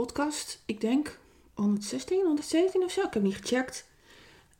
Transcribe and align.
podcast. 0.00 0.62
Ik 0.66 0.80
denk 0.80 1.18
116, 1.54 2.24
117 2.24 2.82
of 2.82 2.90
zo. 2.90 3.02
Ik 3.02 3.14
heb 3.14 3.22
niet 3.22 3.36
gecheckt. 3.36 3.88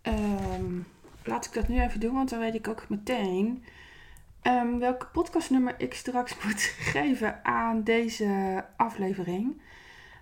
Ehm, 0.03 0.79
laat 1.25 1.47
ik 1.47 1.53
dat 1.53 1.69
nu 1.69 1.81
even 1.81 2.01
doen, 2.01 2.15
want 2.15 2.31
dan 2.31 2.39
weet 2.39 2.55
ik 2.55 2.69
ook 2.69 2.89
meteen 2.89 3.65
um, 4.43 4.79
welke 4.79 5.07
podcastnummer 5.07 5.75
ik 5.79 5.95
straks 5.95 6.35
moet 6.45 6.61
geven 6.63 7.45
aan 7.45 7.83
deze 7.85 8.65
aflevering. 8.77 9.61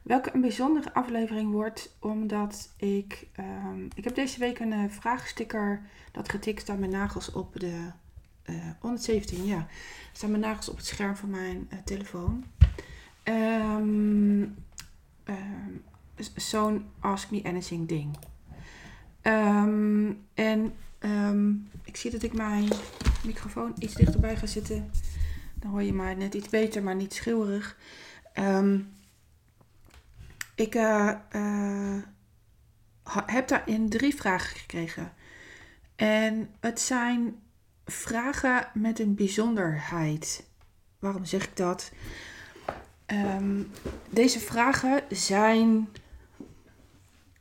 Welke 0.03 0.35
een 0.35 0.41
bijzondere 0.41 0.95
aflevering 0.95 1.53
wordt, 1.53 1.97
omdat 2.01 2.75
ik. 2.77 3.29
Um, 3.39 3.89
ik 3.95 4.05
heb 4.05 4.15
deze 4.15 4.39
week 4.39 4.59
een 4.59 4.73
uh, 4.73 4.85
vraagsticker 4.89 5.83
dat 6.13 6.29
getikt 6.29 6.61
staan 6.61 6.79
mijn 6.79 6.91
nagels 6.91 7.33
op 7.33 7.61
de. 7.61 7.91
Uh, 8.45 8.57
117, 8.81 9.45
ja. 9.45 9.67
Staan 10.13 10.31
mijn 10.31 10.43
nagels 10.43 10.69
op 10.69 10.77
het 10.77 10.87
scherm 10.87 11.17
van 11.17 11.31
mijn 11.31 11.69
uh, 11.73 11.79
telefoon. 11.85 12.45
Um, 13.25 14.67
um, 15.29 15.85
Zo'n 16.35 16.91
Ask 17.01 17.31
Me 17.31 17.41
Anything 17.45 17.89
ding. 17.89 18.17
Um, 19.23 20.27
en 20.35 20.75
ik 21.85 21.97
zie 21.97 22.11
dat 22.11 22.23
ik 22.23 22.33
mijn 22.33 22.69
microfoon 23.25 23.75
iets 23.79 23.95
dichterbij 23.95 24.37
ga 24.37 24.47
zitten. 24.47 24.91
Dan 25.55 25.71
hoor 25.71 25.83
je 25.83 25.93
mij 25.93 26.15
net 26.15 26.35
iets 26.35 26.49
beter, 26.49 26.83
maar 26.83 26.95
niet 26.95 27.15
schreeuwerig. 27.15 27.77
ik 30.55 30.75
uh, 30.75 31.13
uh, 31.33 31.97
heb 33.27 33.49
daarin 33.49 33.89
drie 33.89 34.15
vragen 34.15 34.57
gekregen. 34.57 35.13
En 35.97 36.51
het 36.61 36.81
zijn 36.81 37.37
vragen 37.85 38.69
met 38.75 38.99
een 38.99 39.15
bijzonderheid. 39.15 40.47
Waarom 40.99 41.25
zeg 41.25 41.45
ik 41.45 41.57
dat? 41.57 41.93
Um, 43.13 43.71
deze 44.11 44.41
vragen 44.41 45.03
zijn 45.11 45.89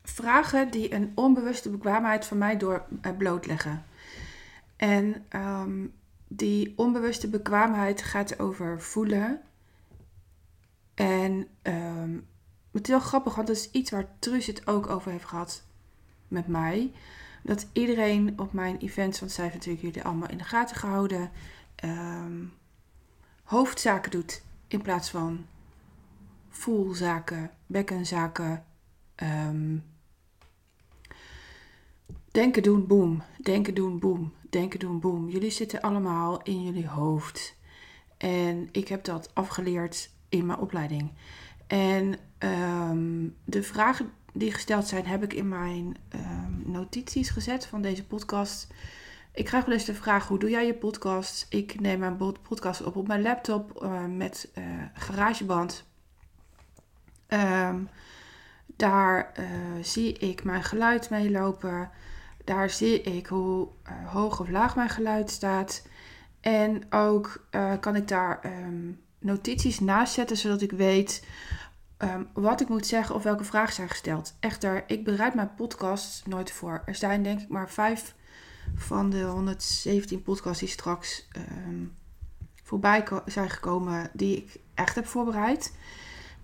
vragen 0.03 0.71
die 0.71 0.93
een 0.93 1.11
onbewuste 1.15 1.69
bekwaamheid 1.69 2.25
van 2.25 2.37
mij 2.37 2.57
door 2.57 2.85
uh, 3.01 3.17
blootleggen. 3.17 3.85
En 4.75 5.25
um, 5.29 5.93
die 6.27 6.73
onbewuste 6.75 7.29
bekwaamheid 7.29 8.01
gaat 8.01 8.39
over 8.39 8.81
voelen. 8.81 9.41
En 10.93 11.47
um, 11.61 12.27
het 12.71 12.83
is 12.83 12.89
wel 12.89 12.99
grappig, 12.99 13.35
want 13.35 13.47
dat 13.47 13.55
is 13.55 13.71
iets 13.71 13.91
waar 13.91 14.09
Truus 14.19 14.45
het 14.45 14.67
ook 14.67 14.87
over 14.89 15.11
heeft 15.11 15.25
gehad 15.25 15.63
met 16.27 16.47
mij. 16.47 16.91
Dat 17.43 17.67
iedereen 17.73 18.39
op 18.39 18.53
mijn 18.53 18.77
events, 18.77 19.19
want 19.19 19.31
zij 19.31 19.43
heeft 19.43 19.55
natuurlijk 19.55 19.83
jullie 19.83 20.03
allemaal 20.03 20.29
in 20.29 20.37
de 20.37 20.43
gaten 20.43 20.75
gehouden, 20.75 21.31
hoofdzaken 23.43 24.11
doet 24.11 24.41
in 24.67 24.81
plaats 24.81 25.09
van 25.09 25.45
voelzaken, 26.57 27.51
bekkenzaken. 27.65 28.65
Um, 29.23 29.83
denken 32.31 32.63
doen, 32.63 32.87
boom. 32.87 33.23
Denken 33.41 33.73
doen, 33.73 33.99
boom. 33.99 34.33
Denken 34.49 34.79
doen, 34.79 34.99
boom. 34.99 35.29
Jullie 35.29 35.51
zitten 35.51 35.81
allemaal 35.81 36.43
in 36.43 36.63
jullie 36.63 36.87
hoofd. 36.87 37.55
En 38.17 38.69
ik 38.71 38.87
heb 38.87 39.03
dat 39.03 39.29
afgeleerd 39.33 40.09
in 40.29 40.45
mijn 40.45 40.59
opleiding. 40.59 41.11
En 41.67 42.15
um, 42.39 43.35
de 43.45 43.63
vragen 43.63 44.11
die 44.33 44.51
gesteld 44.51 44.87
zijn, 44.87 45.05
heb 45.05 45.23
ik 45.23 45.33
in 45.33 45.47
mijn 45.47 45.95
um, 46.15 46.63
notities 46.65 47.29
gezet 47.29 47.65
van 47.65 47.81
deze 47.81 48.05
podcast. 48.05 48.67
Ik 49.33 49.45
krijg 49.45 49.65
wel 49.65 49.73
eens 49.73 49.85
de 49.85 49.93
vraag: 49.93 50.27
hoe 50.27 50.39
doe 50.39 50.49
jij 50.49 50.65
je 50.65 50.73
podcast? 50.73 51.45
Ik 51.49 51.79
neem 51.79 51.99
mijn 51.99 52.17
podcast 52.17 52.83
op 52.83 52.95
op 52.95 53.07
mijn 53.07 53.21
laptop 53.21 53.83
uh, 53.83 54.05
met 54.05 54.51
uh, 54.57 54.63
GarageBand. 54.93 55.85
Um, 57.29 57.89
daar 58.65 59.31
uh, 59.39 59.45
zie 59.83 60.13
ik 60.13 60.43
mijn 60.43 60.63
geluid 60.63 61.09
meelopen. 61.09 61.89
Daar 62.43 62.69
zie 62.69 63.01
ik 63.01 63.27
hoe 63.27 63.67
uh, 63.87 64.13
hoog 64.13 64.39
of 64.39 64.49
laag 64.49 64.75
mijn 64.75 64.89
geluid 64.89 65.29
staat. 65.29 65.87
En 66.41 66.83
ook 66.89 67.47
uh, 67.51 67.73
kan 67.79 67.95
ik 67.95 68.07
daar 68.07 68.39
um, 68.45 69.01
notities 69.19 69.79
naast 69.79 70.13
zetten, 70.13 70.37
zodat 70.37 70.61
ik 70.61 70.71
weet 70.71 71.27
um, 71.97 72.27
wat 72.33 72.61
ik 72.61 72.69
moet 72.69 72.85
zeggen 72.85 73.15
of 73.15 73.23
welke 73.23 73.43
vragen 73.43 73.73
zijn 73.73 73.89
gesteld. 73.89 74.35
Echter, 74.39 74.83
ik 74.87 75.03
bereid 75.03 75.33
mijn 75.33 75.55
podcast 75.55 76.27
nooit 76.27 76.51
voor. 76.51 76.81
Er 76.85 76.95
zijn 76.95 77.23
denk 77.23 77.41
ik 77.41 77.49
maar 77.49 77.69
vijf 77.69 78.15
van 78.75 79.09
de 79.09 79.23
117 79.23 80.21
podcasts 80.21 80.59
die 80.59 80.69
straks 80.69 81.27
voorbij 82.63 83.07
zijn 83.25 83.49
gekomen, 83.49 84.09
die 84.13 84.37
ik 84.37 84.59
echt 84.73 84.95
heb 84.95 85.05
voorbereid. 85.05 85.73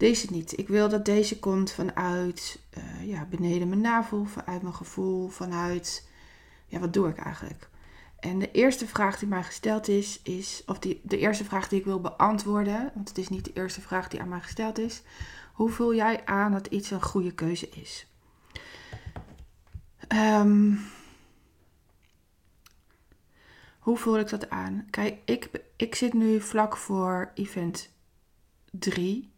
Deze 0.03 0.31
niet. 0.31 0.57
Ik 0.57 0.67
wil 0.67 0.89
dat 0.89 1.05
deze 1.05 1.39
komt 1.39 1.71
vanuit 1.71 2.59
uh, 2.77 3.07
ja, 3.07 3.25
beneden 3.25 3.69
mijn 3.69 3.81
navel, 3.81 4.25
vanuit 4.25 4.61
mijn 4.61 4.73
gevoel, 4.73 5.29
vanuit 5.29 6.07
ja, 6.67 6.79
wat 6.79 6.93
doe 6.93 7.09
ik 7.09 7.17
eigenlijk? 7.17 7.69
En 8.19 8.39
de 8.39 8.51
eerste 8.51 8.87
vraag 8.87 9.19
die 9.19 9.27
mij 9.27 9.43
gesteld 9.43 9.87
is, 9.87 10.21
is 10.23 10.63
of 10.65 10.79
die, 10.79 11.01
de 11.03 11.17
eerste 11.17 11.43
vraag 11.43 11.67
die 11.67 11.79
ik 11.79 11.85
wil 11.85 12.01
beantwoorden, 12.01 12.91
want 12.95 13.09
het 13.09 13.17
is 13.17 13.29
niet 13.29 13.45
de 13.45 13.53
eerste 13.53 13.81
vraag 13.81 14.07
die 14.07 14.21
aan 14.21 14.29
mij 14.29 14.41
gesteld 14.41 14.77
is. 14.77 15.01
Hoe 15.53 15.69
voel 15.69 15.95
jij 15.95 16.25
aan 16.25 16.51
dat 16.51 16.67
iets 16.67 16.91
een 16.91 17.03
goede 17.03 17.31
keuze 17.31 17.69
is? 17.69 18.07
Um, 20.07 20.79
hoe 23.79 23.97
voel 23.97 24.19
ik 24.19 24.29
dat 24.29 24.49
aan? 24.49 24.87
Kijk, 24.89 25.17
ik, 25.25 25.49
ik 25.75 25.95
zit 25.95 26.13
nu 26.13 26.41
vlak 26.41 26.77
voor 26.77 27.31
event 27.33 27.89
3 28.71 29.32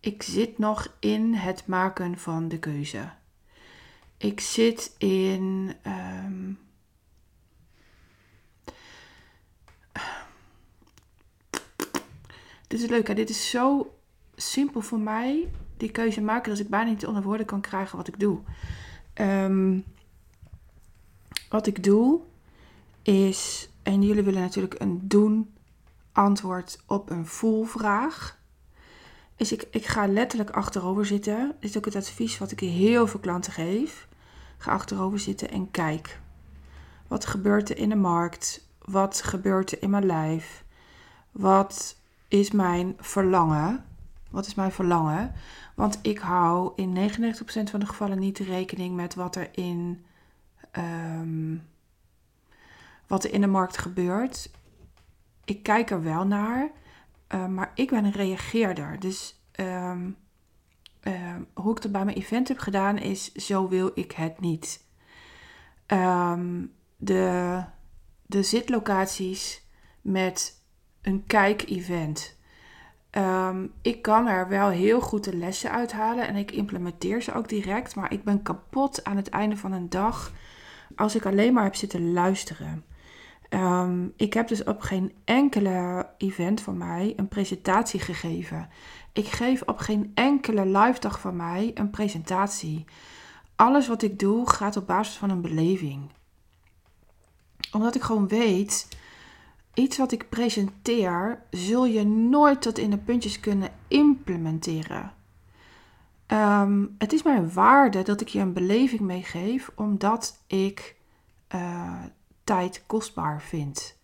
ik 0.00 0.22
zit 0.22 0.58
nog 0.58 0.96
in 1.00 1.34
het 1.34 1.66
maken 1.66 2.18
van 2.18 2.48
de 2.48 2.58
keuze. 2.58 3.10
Ik 4.16 4.40
zit 4.40 4.94
in. 4.98 5.74
Um, 5.86 6.58
dit 12.66 12.80
is 12.80 12.88
leuk, 12.88 13.08
hè? 13.08 13.14
dit 13.14 13.30
is 13.30 13.50
zo 13.50 13.94
simpel 14.36 14.80
voor 14.80 15.00
mij, 15.00 15.50
die 15.76 15.90
keuze 15.90 16.20
maken, 16.20 16.50
dat 16.50 16.60
ik 16.60 16.68
bijna 16.68 16.90
niet 16.90 17.06
onder 17.06 17.22
woorden 17.22 17.46
kan 17.46 17.60
krijgen 17.60 17.96
wat 17.96 18.08
ik 18.08 18.20
doe. 18.20 18.38
Um, 19.14 19.84
wat 21.48 21.66
ik 21.66 21.84
doe 21.84 22.20
is, 23.02 23.68
en 23.82 24.02
jullie 24.02 24.22
willen 24.22 24.40
natuurlijk 24.40 24.80
een 24.80 25.08
doen 25.08 25.54
antwoord 26.12 26.82
op 26.86 27.10
een 27.10 27.26
voelvraag 27.26 28.37
is 29.38 29.52
ik, 29.52 29.66
ik 29.70 29.86
ga 29.86 30.06
letterlijk 30.06 30.50
achterover 30.50 31.06
zitten. 31.06 31.54
Dit 31.60 31.70
is 31.70 31.76
ook 31.76 31.84
het 31.84 31.96
advies 31.96 32.38
wat 32.38 32.50
ik 32.50 32.60
heel 32.60 33.06
veel 33.06 33.20
klanten 33.20 33.52
geef. 33.52 34.08
Ga 34.58 34.72
achterover 34.72 35.18
zitten 35.18 35.50
en 35.50 35.70
kijk. 35.70 36.20
Wat 37.06 37.26
gebeurt 37.26 37.70
er 37.70 37.78
in 37.78 37.88
de 37.88 37.96
markt? 37.96 38.66
Wat 38.84 39.22
gebeurt 39.22 39.72
er 39.72 39.82
in 39.82 39.90
mijn 39.90 40.06
lijf? 40.06 40.64
Wat 41.32 41.96
is 42.28 42.50
mijn 42.50 42.96
verlangen? 42.98 43.84
Wat 44.30 44.46
is 44.46 44.54
mijn 44.54 44.72
verlangen? 44.72 45.32
Want 45.74 45.98
ik 46.02 46.18
hou 46.18 46.72
in 46.76 47.10
99% 47.10 47.70
van 47.70 47.80
de 47.80 47.86
gevallen 47.86 48.18
niet 48.18 48.38
rekening 48.38 48.96
met 48.96 49.14
wat 49.14 49.36
er 49.36 49.48
in, 49.52 50.04
um, 50.78 51.66
wat 53.06 53.24
er 53.24 53.32
in 53.32 53.40
de 53.40 53.46
markt 53.46 53.78
gebeurt. 53.78 54.50
Ik 55.44 55.62
kijk 55.62 55.90
er 55.90 56.02
wel 56.02 56.26
naar. 56.26 56.70
Uh, 57.34 57.46
maar 57.46 57.72
ik 57.74 57.90
ben 57.90 58.04
een 58.04 58.12
reageerder. 58.12 59.00
Dus 59.00 59.42
um, 59.60 60.16
um, 61.02 61.46
hoe 61.54 61.76
ik 61.76 61.82
dat 61.82 61.92
bij 61.92 62.04
mijn 62.04 62.16
event 62.16 62.48
heb 62.48 62.58
gedaan 62.58 62.98
is: 62.98 63.32
zo 63.32 63.68
wil 63.68 63.90
ik 63.94 64.12
het 64.12 64.40
niet. 64.40 64.84
Um, 65.86 66.72
de, 66.96 67.62
de 68.26 68.42
zitlocaties 68.42 69.62
met 70.00 70.62
een 71.02 71.26
kijk-event. 71.26 72.36
ik 73.82 74.02
kan 74.02 74.26
er 74.26 74.48
wel 74.48 74.68
heel 74.68 75.00
goed 75.00 75.24
de 75.24 75.36
lessen 75.36 75.70
uithalen 75.70 76.28
en 76.28 76.36
ik 76.36 76.50
implementeer 76.50 77.22
ze 77.22 77.34
ook 77.34 77.48
direct, 77.48 77.94
maar 77.94 78.12
ik 78.12 78.24
ben 78.24 78.42
kapot 78.42 79.04
aan 79.04 79.16
het 79.16 79.28
einde 79.28 79.56
van 79.56 79.72
een 79.72 79.88
dag 79.88 80.32
als 80.96 81.14
ik 81.14 81.26
alleen 81.26 81.52
maar 81.52 81.64
heb 81.64 81.74
zitten 81.74 82.12
luisteren. 82.12 82.84
Um, 83.50 84.12
ik 84.16 84.34
heb 84.34 84.48
dus 84.48 84.64
op 84.64 84.80
geen 84.80 85.12
enkele 85.24 86.08
event 86.18 86.60
van 86.60 86.76
mij 86.76 87.12
een 87.16 87.28
presentatie 87.28 88.00
gegeven. 88.00 88.68
Ik 89.12 89.26
geef 89.26 89.62
op 89.62 89.78
geen 89.78 90.10
enkele 90.14 90.66
live 90.66 91.00
dag 91.00 91.20
van 91.20 91.36
mij 91.36 91.70
een 91.74 91.90
presentatie. 91.90 92.84
Alles 93.56 93.88
wat 93.88 94.02
ik 94.02 94.18
doe 94.18 94.50
gaat 94.50 94.76
op 94.76 94.86
basis 94.86 95.16
van 95.16 95.30
een 95.30 95.40
beleving. 95.40 96.10
Omdat 97.72 97.94
ik 97.94 98.02
gewoon 98.02 98.28
weet, 98.28 98.88
iets 99.74 99.96
wat 99.96 100.12
ik 100.12 100.28
presenteer, 100.28 101.42
zul 101.50 101.86
je 101.86 102.04
nooit 102.04 102.62
tot 102.62 102.78
in 102.78 102.90
de 102.90 102.98
puntjes 102.98 103.40
kunnen 103.40 103.70
implementeren. 103.88 105.12
Um, 106.26 106.94
het 106.98 107.12
is 107.12 107.22
mijn 107.22 107.52
waarde 107.52 108.02
dat 108.02 108.20
ik 108.20 108.28
je 108.28 108.40
een 108.40 108.52
beleving 108.52 109.00
meegeef, 109.00 109.70
omdat 109.74 110.42
ik 110.46 110.96
uh, 111.54 112.02
tijd 112.48 112.82
kostbaar 112.86 113.42
vind. 113.42 113.96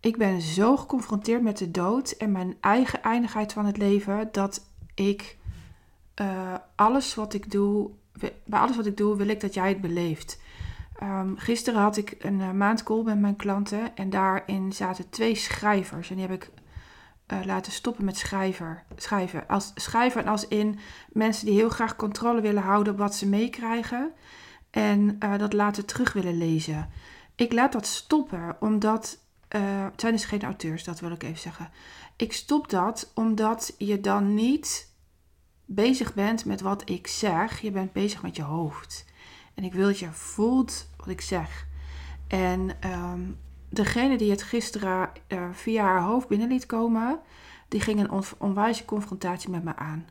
Ik 0.00 0.16
ben 0.16 0.40
zo 0.40 0.76
geconfronteerd 0.76 1.42
met 1.42 1.58
de 1.58 1.70
dood 1.70 2.10
en 2.10 2.32
mijn 2.32 2.56
eigen 2.60 3.02
eindigheid 3.02 3.52
van 3.52 3.66
het 3.66 3.76
leven 3.76 4.28
dat 4.32 4.66
ik 4.94 5.38
eh, 6.14 6.54
alles 6.74 7.14
wat 7.14 7.34
ik 7.34 7.50
doe, 7.50 7.90
bij 8.44 8.60
alles 8.60 8.76
wat 8.76 8.86
ik 8.86 8.96
doe, 8.96 9.16
wil 9.16 9.28
ik 9.28 9.40
dat 9.40 9.54
jij 9.54 9.68
het 9.68 9.80
beleeft. 9.80 10.40
Um, 11.02 11.38
gisteren 11.38 11.80
had 11.80 11.96
ik 11.96 12.14
een 12.18 12.40
uh, 12.40 12.50
maandcall 12.50 13.02
met 13.02 13.20
mijn 13.20 13.36
klanten 13.36 13.96
en 13.96 14.10
daarin 14.10 14.72
zaten 14.72 15.10
twee 15.10 15.34
schrijvers. 15.34 16.10
En 16.10 16.16
die 16.16 16.26
heb 16.26 16.42
ik 16.42 16.50
uh, 17.32 17.44
laten 17.44 17.72
stoppen 17.72 18.04
met 18.04 18.16
schrijver, 18.16 18.82
schrijven. 18.96 19.48
Als, 19.48 19.72
schrijven 19.74 20.26
als 20.26 20.48
in 20.48 20.78
mensen 21.12 21.46
die 21.46 21.54
heel 21.54 21.68
graag 21.68 21.96
controle 21.96 22.40
willen 22.40 22.62
houden 22.62 22.92
op 22.92 22.98
wat 22.98 23.14
ze 23.14 23.28
meekrijgen. 23.28 24.12
En 24.70 25.18
dat 25.18 25.52
laten 25.52 25.86
terug 25.86 26.12
willen 26.12 26.38
lezen. 26.38 26.88
Ik 27.34 27.52
laat 27.52 27.72
dat 27.72 27.86
stoppen 27.86 28.56
omdat. 28.60 29.18
het 29.48 30.00
zijn 30.00 30.12
dus 30.12 30.24
geen 30.24 30.42
auteurs, 30.42 30.84
dat 30.84 31.00
wil 31.00 31.10
ik 31.10 31.22
even 31.22 31.38
zeggen. 31.38 31.70
Ik 32.16 32.32
stop 32.32 32.70
dat 32.70 33.10
omdat 33.14 33.74
je 33.78 34.00
dan 34.00 34.34
niet 34.34 34.92
bezig 35.64 36.14
bent 36.14 36.44
met 36.44 36.60
wat 36.60 36.90
ik 36.90 37.06
zeg. 37.06 37.60
Je 37.60 37.70
bent 37.70 37.92
bezig 37.92 38.22
met 38.22 38.36
je 38.36 38.42
hoofd. 38.42 39.04
En 39.54 39.64
ik 39.64 39.74
wil 39.74 39.86
dat 39.86 39.98
je 39.98 40.12
voelt 40.12 40.86
wat 40.96 41.08
ik 41.08 41.20
zeg. 41.20 41.66
En 42.28 42.76
um, 42.84 43.38
degene 43.68 44.18
die 44.18 44.30
het 44.30 44.42
gisteren 44.42 45.10
uh, 45.28 45.48
via 45.52 45.84
haar 45.84 46.02
hoofd 46.02 46.28
binnen 46.28 46.48
liet 46.48 46.66
komen, 46.66 47.20
die 47.68 47.80
ging 47.80 48.00
een 48.00 48.10
on 48.10 48.24
onwijze 48.38 48.84
confrontatie 48.84 49.50
met 49.50 49.64
me 49.64 49.76
aan. 49.76 50.06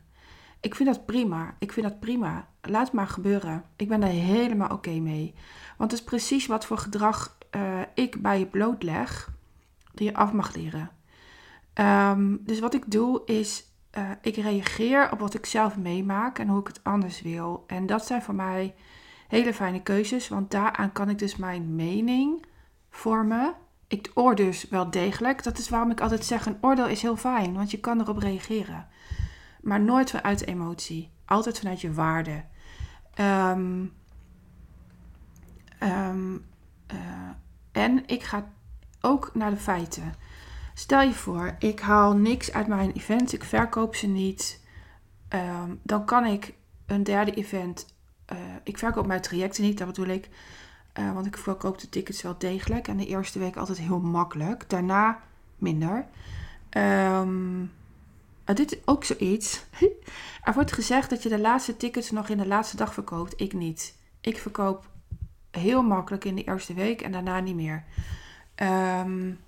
Ik 0.64 0.74
vind 0.74 0.88
dat 0.88 1.06
prima. 1.06 1.54
Ik 1.58 1.72
vind 1.72 1.86
dat 1.86 2.00
prima. 2.00 2.48
Laat 2.62 2.92
maar 2.92 3.06
gebeuren. 3.06 3.64
Ik 3.76 3.88
ben 3.88 4.00
daar 4.00 4.10
helemaal 4.10 4.70
oké 4.70 4.90
mee. 4.90 5.34
Want 5.76 5.90
het 5.90 6.00
is 6.00 6.06
precies 6.06 6.46
wat 6.46 6.66
voor 6.66 6.78
gedrag 6.78 7.36
uh, 7.56 7.80
ik 7.94 8.22
bij 8.22 8.38
je 8.38 8.46
blootleg, 8.46 9.30
die 9.94 10.06
je 10.06 10.14
af 10.14 10.32
mag 10.32 10.54
leren. 10.54 10.90
Um, 11.74 12.40
dus 12.44 12.60
wat 12.60 12.74
ik 12.74 12.90
doe 12.90 13.22
is, 13.24 13.64
uh, 13.98 14.10
ik 14.22 14.36
reageer 14.36 15.12
op 15.12 15.18
wat 15.18 15.34
ik 15.34 15.46
zelf 15.46 15.76
meemaak 15.76 16.38
en 16.38 16.48
hoe 16.48 16.60
ik 16.60 16.66
het 16.66 16.80
anders 16.84 17.22
wil. 17.22 17.64
En 17.66 17.86
dat 17.86 18.06
zijn 18.06 18.22
voor 18.22 18.34
mij 18.34 18.74
hele 19.28 19.54
fijne 19.54 19.82
keuzes, 19.82 20.28
want 20.28 20.50
daaraan 20.50 20.92
kan 20.92 21.08
ik 21.08 21.18
dus 21.18 21.36
mijn 21.36 21.74
mening 21.74 22.46
vormen. 22.90 23.54
Ik 23.88 24.10
oordeel 24.14 24.46
dus 24.46 24.68
wel 24.68 24.90
degelijk. 24.90 25.42
Dat 25.42 25.58
is 25.58 25.68
waarom 25.68 25.90
ik 25.90 26.00
altijd 26.00 26.24
zeg: 26.24 26.46
een 26.46 26.58
oordeel 26.60 26.88
is 26.88 27.02
heel 27.02 27.16
fijn, 27.16 27.54
want 27.54 27.70
je 27.70 27.80
kan 27.80 28.00
erop 28.00 28.18
reageren. 28.18 28.88
Maar 29.64 29.80
nooit 29.80 30.10
vanuit 30.10 30.46
emotie. 30.46 31.10
Altijd 31.24 31.58
vanuit 31.58 31.80
je 31.80 31.92
waarde. 31.92 32.44
Um, 33.20 33.92
um, 35.82 36.46
uh, 36.92 37.30
en 37.72 38.02
ik 38.06 38.22
ga 38.22 38.52
ook 39.00 39.30
naar 39.34 39.50
de 39.50 39.56
feiten. 39.56 40.14
Stel 40.74 41.02
je 41.02 41.12
voor, 41.12 41.56
ik 41.58 41.80
haal 41.80 42.16
niks 42.16 42.52
uit 42.52 42.66
mijn 42.66 42.92
event, 42.92 43.32
ik 43.32 43.44
verkoop 43.44 43.94
ze 43.94 44.06
niet. 44.06 44.62
Um, 45.28 45.80
dan 45.82 46.04
kan 46.04 46.26
ik 46.26 46.54
een 46.86 47.02
derde 47.02 47.34
event 47.34 47.94
uh, 48.32 48.38
ik 48.62 48.78
verkoop 48.78 49.06
mijn 49.06 49.20
trajecten 49.20 49.62
niet, 49.62 49.78
dat 49.78 49.86
bedoel 49.86 50.06
ik. 50.06 50.28
Uh, 50.98 51.12
want 51.12 51.26
ik 51.26 51.36
verkoop 51.36 51.78
de 51.78 51.88
tickets 51.88 52.22
wel 52.22 52.38
degelijk. 52.38 52.88
En 52.88 52.96
de 52.96 53.06
eerste 53.06 53.38
week 53.38 53.56
altijd 53.56 53.78
heel 53.78 54.00
makkelijk. 54.00 54.70
Daarna 54.70 55.20
minder. 55.58 56.06
Um, 56.70 57.72
dit 58.44 58.72
is 58.72 58.78
ook 58.84 59.04
zoiets. 59.04 59.64
er 60.42 60.54
wordt 60.54 60.72
gezegd 60.72 61.10
dat 61.10 61.22
je 61.22 61.28
de 61.28 61.38
laatste 61.38 61.76
tickets 61.76 62.10
nog 62.10 62.28
in 62.28 62.38
de 62.38 62.46
laatste 62.46 62.76
dag 62.76 62.94
verkoopt. 62.94 63.40
Ik 63.40 63.52
niet. 63.52 63.94
Ik 64.20 64.38
verkoop 64.38 64.90
heel 65.50 65.82
makkelijk 65.82 66.24
in 66.24 66.34
de 66.34 66.44
eerste 66.44 66.74
week 66.74 67.00
en 67.00 67.12
daarna 67.12 67.40
niet 67.40 67.54
meer. 67.54 67.84
Um, 68.56 69.40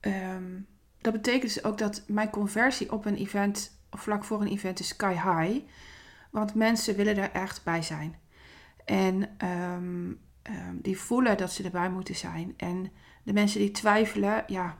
um, 0.00 0.66
dat 1.00 1.12
betekent 1.12 1.54
dus 1.54 1.64
ook 1.64 1.78
dat 1.78 2.02
mijn 2.06 2.30
conversie 2.30 2.92
op 2.92 3.04
een 3.04 3.16
event, 3.16 3.78
of 3.90 4.00
vlak 4.00 4.24
voor 4.24 4.40
een 4.40 4.48
event, 4.48 4.80
is 4.80 4.88
sky 4.88 5.12
high. 5.12 5.64
Want 6.30 6.54
mensen 6.54 6.96
willen 6.96 7.16
er 7.16 7.30
echt 7.30 7.64
bij 7.64 7.82
zijn. 7.82 8.16
En 8.84 9.36
um, 9.48 10.20
die 10.72 10.98
voelen 10.98 11.36
dat 11.36 11.52
ze 11.52 11.62
erbij 11.62 11.90
moeten 11.90 12.14
zijn. 12.14 12.54
En 12.56 12.90
de 13.22 13.32
mensen 13.32 13.60
die 13.60 13.70
twijfelen, 13.70 14.44
ja, 14.46 14.78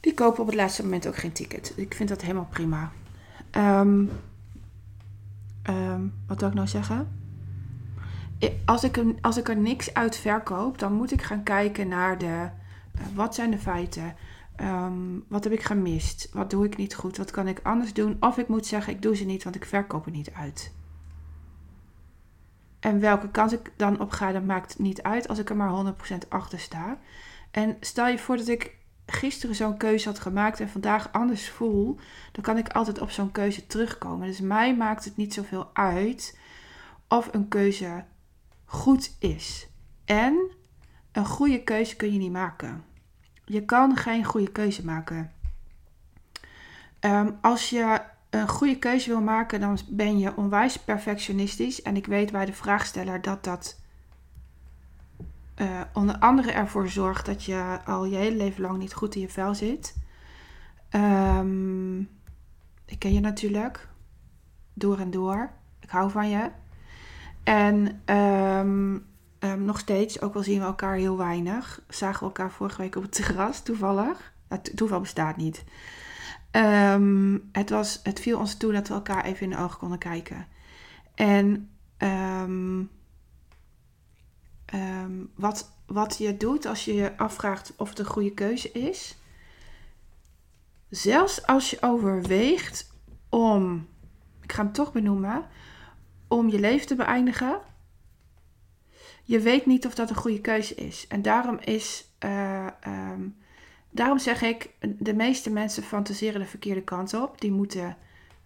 die 0.00 0.14
kopen 0.14 0.40
op 0.40 0.46
het 0.46 0.56
laatste 0.56 0.82
moment 0.82 1.06
ook 1.06 1.16
geen 1.16 1.32
ticket. 1.32 1.72
Ik 1.76 1.94
vind 1.94 2.08
dat 2.08 2.20
helemaal 2.20 2.48
prima. 2.50 2.92
Um, 3.56 4.10
wat 6.26 6.40
wil 6.40 6.48
ik 6.48 6.54
nou 6.54 6.68
zeggen? 6.68 7.08
Als 8.64 8.84
ik, 8.84 9.04
als 9.20 9.36
ik 9.36 9.48
er 9.48 9.56
niks 9.56 9.94
uit 9.94 10.16
verkoop, 10.16 10.78
dan 10.78 10.92
moet 10.92 11.12
ik 11.12 11.22
gaan 11.22 11.42
kijken 11.42 11.88
naar 11.88 12.18
de. 12.18 12.48
Uh, 12.94 13.02
wat 13.14 13.34
zijn 13.34 13.50
de 13.50 13.58
feiten? 13.58 14.14
Um, 14.60 15.24
wat 15.28 15.44
heb 15.44 15.52
ik 15.52 15.62
gemist? 15.62 16.28
Wat 16.32 16.50
doe 16.50 16.64
ik 16.64 16.76
niet 16.76 16.94
goed? 16.94 17.16
Wat 17.16 17.30
kan 17.30 17.48
ik 17.48 17.60
anders 17.62 17.92
doen? 17.92 18.16
Of 18.20 18.38
ik 18.38 18.48
moet 18.48 18.66
zeggen, 18.66 18.92
ik 18.92 19.02
doe 19.02 19.16
ze 19.16 19.24
niet, 19.24 19.42
want 19.42 19.56
ik 19.56 19.64
verkoop 19.64 20.06
er 20.06 20.12
niet 20.12 20.32
uit. 20.32 20.72
En 22.80 23.00
welke 23.00 23.28
kant 23.28 23.52
ik 23.52 23.72
dan 23.76 24.00
op 24.00 24.10
ga, 24.10 24.32
dat 24.32 24.44
maakt 24.44 24.78
niet 24.78 25.02
uit 25.02 25.28
als 25.28 25.38
ik 25.38 25.50
er 25.50 25.56
maar 25.56 25.94
100% 26.24 26.28
achter 26.28 26.58
sta. 26.58 26.98
En 27.50 27.76
stel 27.80 28.06
je 28.06 28.18
voor 28.18 28.36
dat 28.36 28.48
ik 28.48 28.76
gisteren 29.12 29.54
zo'n 29.54 29.76
keuze 29.76 30.08
had 30.08 30.18
gemaakt 30.18 30.60
en 30.60 30.68
vandaag 30.68 31.12
anders 31.12 31.50
voel, 31.50 31.98
dan 32.32 32.42
kan 32.42 32.58
ik 32.58 32.68
altijd 32.68 33.00
op 33.00 33.10
zo'n 33.10 33.32
keuze 33.32 33.66
terugkomen. 33.66 34.26
Dus 34.26 34.40
mij 34.40 34.76
maakt 34.76 35.04
het 35.04 35.16
niet 35.16 35.34
zoveel 35.34 35.70
uit 35.72 36.38
of 37.08 37.28
een 37.32 37.48
keuze 37.48 38.04
goed 38.64 39.16
is. 39.18 39.68
En 40.04 40.50
een 41.12 41.26
goede 41.26 41.62
keuze 41.62 41.96
kun 41.96 42.12
je 42.12 42.18
niet 42.18 42.32
maken. 42.32 42.84
Je 43.44 43.64
kan 43.64 43.96
geen 43.96 44.24
goede 44.24 44.52
keuze 44.52 44.84
maken. 44.84 45.32
Um, 47.00 47.38
als 47.40 47.70
je 47.70 48.00
een 48.30 48.48
goede 48.48 48.78
keuze 48.78 49.08
wil 49.08 49.20
maken, 49.20 49.60
dan 49.60 49.78
ben 49.88 50.18
je 50.18 50.36
onwijs 50.36 50.76
perfectionistisch. 50.76 51.82
En 51.82 51.96
ik 51.96 52.06
weet 52.06 52.32
bij 52.32 52.44
de 52.44 52.52
vraagsteller 52.52 53.22
dat 53.22 53.44
dat 53.44 53.79
uh, 55.60 55.80
onder 55.92 56.18
andere 56.18 56.52
ervoor 56.52 56.88
zorgt 56.88 57.26
dat 57.26 57.44
je 57.44 57.78
al 57.84 58.04
je 58.04 58.16
hele 58.16 58.36
leven 58.36 58.62
lang 58.62 58.78
niet 58.78 58.94
goed 58.94 59.14
in 59.14 59.20
je 59.20 59.28
vel 59.28 59.54
zit. 59.54 59.96
Um, 60.90 61.98
ik 62.86 62.98
ken 62.98 63.12
je 63.12 63.20
natuurlijk. 63.20 63.88
Door 64.74 64.98
en 64.98 65.10
door. 65.10 65.50
Ik 65.80 65.90
hou 65.90 66.10
van 66.10 66.28
je. 66.28 66.50
En 67.44 68.02
um, 68.16 69.08
Um, 69.44 69.64
nog 69.64 69.78
steeds, 69.78 70.20
ook 70.20 70.34
al 70.34 70.42
zien 70.42 70.58
we 70.58 70.64
elkaar 70.64 70.94
heel 70.94 71.16
weinig. 71.16 71.82
Zagen 71.88 72.18
we 72.18 72.24
elkaar 72.24 72.50
vorige 72.50 72.82
week 72.82 72.96
op 72.96 73.02
het 73.02 73.12
terras, 73.12 73.62
toevallig. 73.62 74.32
Toeval 74.74 75.00
bestaat 75.00 75.36
niet. 75.36 75.64
Het, 77.52 77.70
was, 77.70 78.00
het 78.02 78.20
viel 78.20 78.38
ons 78.38 78.56
toe 78.56 78.72
dat 78.72 78.88
we 78.88 78.94
elkaar 78.94 79.24
even 79.24 79.42
in 79.42 79.50
de 79.50 79.58
ogen 79.58 79.78
konden 79.78 79.98
kijken. 79.98 80.46
En 81.14 81.70
um, 84.74 85.30
wat, 85.34 85.70
wat 85.86 86.18
je 86.18 86.36
doet 86.36 86.66
als 86.66 86.84
je 86.84 86.94
je 86.94 87.16
afvraagt 87.16 87.72
of 87.76 87.88
het 87.88 87.98
een 87.98 88.04
goede 88.04 88.34
keuze 88.34 88.72
is. 88.72 89.18
Zelfs 90.88 91.46
als 91.46 91.70
je 91.70 91.82
overweegt 91.82 92.94
om, 93.28 93.88
ik 94.42 94.52
ga 94.52 94.62
hem 94.62 94.72
toch 94.72 94.92
benoemen, 94.92 95.46
om 96.28 96.48
je 96.48 96.60
leven 96.60 96.86
te 96.86 96.94
beëindigen 96.94 97.60
je 99.30 99.40
weet 99.40 99.66
niet 99.66 99.86
of 99.86 99.94
dat 99.94 100.10
een 100.10 100.16
goede 100.16 100.40
keuze 100.40 100.74
is. 100.74 101.06
En 101.06 101.22
daarom 101.22 101.58
is, 101.60 102.04
uh, 102.24 102.66
um, 102.86 103.36
daarom 103.90 104.18
zeg 104.18 104.42
ik, 104.42 104.70
de 104.98 105.14
meeste 105.14 105.50
mensen 105.50 105.82
fantaseren 105.82 106.40
de 106.40 106.46
verkeerde 106.46 106.82
kant 106.82 107.14
op. 107.14 107.40
Die 107.40 107.50
moeten 107.50 107.96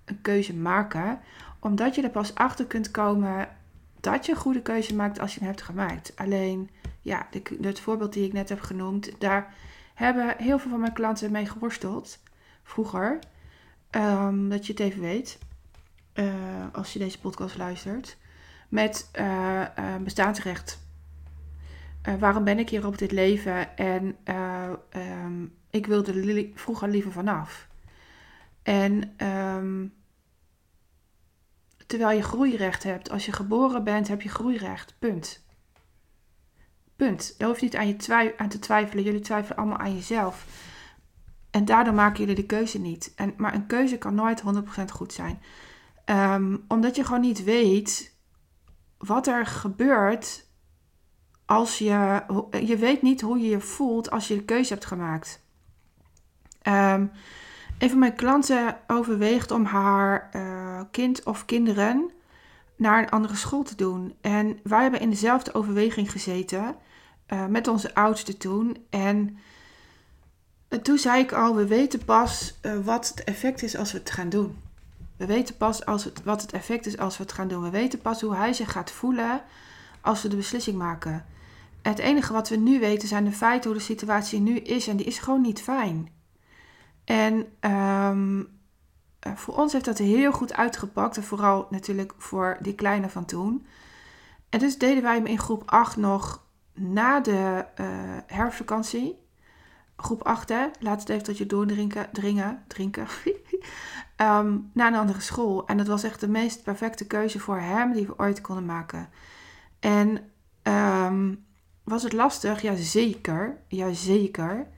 een 0.05 0.21
keuze 0.21 0.55
maken, 0.55 1.21
omdat 1.61 1.95
je 1.95 2.03
er 2.03 2.11
pas 2.11 2.35
achter 2.35 2.67
kunt 2.67 2.91
komen 2.91 3.49
dat 4.05 4.27
je 4.27 4.33
een 4.33 4.39
goede 4.39 4.63
keuze 4.63 4.95
maakt 4.95 5.19
als 5.21 5.35
je 5.35 5.39
hem 5.39 5.49
hebt 5.49 5.63
gemaakt. 5.63 6.13
Alleen, 6.17 6.71
ja, 7.01 7.29
het 7.61 7.81
voorbeeld 7.81 8.13
die 8.13 8.27
ik 8.27 8.33
net 8.33 8.49
heb 8.49 8.61
genoemd, 8.61 9.21
daar 9.21 9.55
hebben 9.95 10.35
heel 10.39 10.59
veel 10.59 10.71
van 10.71 10.81
mijn 10.81 10.93
klanten 10.93 11.33
mee 11.33 11.47
geworsteld. 11.47 12.19
Vroeger, 12.63 13.19
um, 13.91 14.49
dat 14.49 14.67
je 14.67 14.73
het 14.73 14.81
even 14.81 15.01
weet, 15.01 15.39
uh, 16.15 16.35
als 16.73 16.93
je 16.93 16.99
deze 16.99 17.21
podcast 17.21 17.57
luistert 17.57 18.17
met 18.69 19.11
uh, 19.19 19.67
bestaansrecht. 20.03 20.83
Waarom 22.19 22.45
ben 22.45 22.59
ik 22.59 22.69
hier 22.69 22.87
op 22.87 22.99
dit 22.99 23.13
leven? 23.13 23.77
En 23.77 24.17
um, 24.95 25.55
ik 25.71 25.87
wilde 25.87 26.13
er 26.13 26.47
vroeger 26.55 26.89
liever 26.89 27.13
vanaf. 27.13 27.69
En 28.63 29.15
um, 29.27 29.93
terwijl 31.87 32.17
je 32.17 32.23
groeirecht 32.23 32.83
hebt, 32.83 33.11
als 33.11 33.27
je 33.27 33.33
geboren 33.33 33.85
bent, 33.85 34.09
heb 34.09 34.23
je 34.23 34.29
groeirecht. 34.29 34.95
Punt. 34.99 35.47
Punt. 36.97 37.35
Daar 37.39 37.49
hoef 37.49 37.59
je 37.59 37.65
niet 37.65 37.77
aan, 37.77 37.87
je 38.25 38.35
aan 38.37 38.49
te 38.49 38.59
twijfelen. 38.59 39.05
Jullie 39.05 39.21
twijfelen 39.21 39.57
allemaal 39.57 39.79
aan 39.79 39.95
jezelf. 39.95 40.47
En 41.51 41.65
daardoor 41.65 41.95
maken 41.95 42.19
jullie 42.19 42.35
de 42.35 42.47
keuze 42.47 42.81
niet. 42.81 43.13
En, 43.17 43.35
maar 43.37 43.55
een 43.55 43.67
keuze 43.67 43.99
kan 43.99 44.15
nooit 44.15 44.43
100% 44.43 44.85
goed 44.93 45.13
zijn. 45.13 45.43
Um, 46.07 46.65
omdat 46.69 46.97
je 46.97 47.05
gewoon 47.05 47.21
niet 47.21 47.45
weet 47.45 48.17
wat 48.99 49.27
er 49.27 49.47
gebeurt 49.47 50.49
als 51.45 51.79
je. 51.79 52.23
Je 52.65 52.77
weet 52.77 53.03
niet 53.03 53.21
hoe 53.21 53.39
je 53.39 53.49
je 53.49 53.61
voelt 53.61 54.11
als 54.11 54.29
je 54.29 54.37
de 54.37 54.45
keuze 54.45 54.73
hebt 54.73 54.87
gemaakt. 54.87 55.43
Um, 56.63 57.11
Een 57.79 57.91
van 57.91 57.99
mijn 57.99 58.15
klanten 58.15 58.77
overweegt 58.87 59.51
om 59.51 59.65
haar 59.65 60.31
uh, 60.33 60.81
kind 60.91 61.23
of 61.23 61.45
kinderen 61.45 62.11
naar 62.77 63.03
een 63.03 63.11
andere 63.11 63.37
school 63.37 63.63
te 63.63 63.77
doen. 63.77 64.15
En 64.21 64.59
wij 64.63 64.83
hebben 64.83 65.01
in 65.01 65.11
dezelfde 65.11 65.55
overweging 65.55 66.11
gezeten 66.11 66.77
uh, 67.33 67.47
met 67.47 67.69
onze 67.69 67.95
oudste 67.95 68.37
toen. 68.37 68.77
En 68.91 69.39
toen 70.83 70.99
zei 70.99 71.23
ik 71.23 71.33
al, 71.33 71.55
we 71.55 71.67
weten 71.67 72.05
pas 72.05 72.61
wat 72.85 73.09
het 73.09 73.25
effect 73.25 73.63
is 73.63 73.77
als 73.77 73.93
we 73.93 73.99
het 73.99 74.11
gaan 74.11 74.29
doen. 74.29 74.57
We 75.17 75.27
weten 75.27 75.57
pas 75.57 75.87
als 75.87 76.09
wat 76.25 76.43
het 76.43 76.53
effect 76.53 76.87
is 76.87 76.99
als 76.99 77.17
we 77.17 77.23
het 77.23 77.33
gaan 77.33 77.49
doen. 77.49 77.63
We 77.63 77.71
weten 77.71 78.01
pas 78.01 78.21
hoe 78.21 78.35
hij 78.35 78.53
zich 78.53 78.73
gaat 78.73 78.91
voelen 78.91 79.43
als 80.01 80.23
we 80.23 80.29
de 80.29 80.37
beslissing 80.37 80.77
maken. 80.77 81.25
Het 81.83 81.99
enige 81.99 82.33
wat 82.33 82.49
we 82.49 82.57
nu 82.57 82.81
weten 82.81 83.09
zijn 83.09 83.25
de 83.25 83.33
feiten 83.33 83.71
hoe 83.71 83.79
de 83.79 83.85
situatie 83.85 84.41
nu 84.41 84.57
is. 84.57 84.87
En 84.87 84.97
die 84.97 85.07
is 85.07 85.19
gewoon 85.19 85.41
niet 85.41 85.61
fijn. 85.63 86.09
En 87.05 87.47
um, 87.61 88.49
voor 89.35 89.57
ons 89.57 89.73
heeft 89.73 89.85
dat 89.85 89.99
heel 89.99 90.33
goed 90.33 90.55
uitgepakt. 90.55 91.17
En 91.17 91.23
vooral 91.23 91.67
natuurlijk 91.71 92.15
voor 92.19 92.59
die 92.61 92.75
kleine 92.75 93.09
van 93.09 93.25
toen. 93.25 93.67
En 94.49 94.59
dus 94.59 94.79
deden 94.79 95.03
wij 95.03 95.15
hem 95.15 95.27
in 95.27 95.39
groep 95.39 95.63
8 95.67 95.97
nog 95.97 96.47
na 96.75 97.21
de 97.21 97.65
uh, 97.81 97.87
herfstvakantie. 98.27 99.23
Groep 99.97 100.23
8, 100.23 100.49
hè? 100.49 100.67
Laat 100.81 101.01
het 101.01 101.09
even 101.09 101.25
tot 101.25 101.39
je 101.39 101.47
doordrinken. 101.47 102.09
Dringen, 102.13 102.63
drinken. 102.67 103.07
um, 104.17 104.71
naar 104.75 104.93
een 104.93 104.99
andere 104.99 105.21
school. 105.21 105.67
En 105.67 105.77
dat 105.77 105.87
was 105.87 106.03
echt 106.03 106.21
de 106.21 106.29
meest 106.29 106.63
perfecte 106.63 107.07
keuze 107.07 107.41
voor 107.41 107.59
hem 107.59 107.93
die 107.93 108.07
we 108.07 108.19
ooit 108.19 108.41
konden 108.41 108.67
maken. 108.67 109.09
En 109.81 110.31
um, 110.63 111.45
was 111.85 112.03
het 112.03 112.13
lastig? 112.13 112.63
Ja, 112.63 112.75
zeker. 113.93 114.69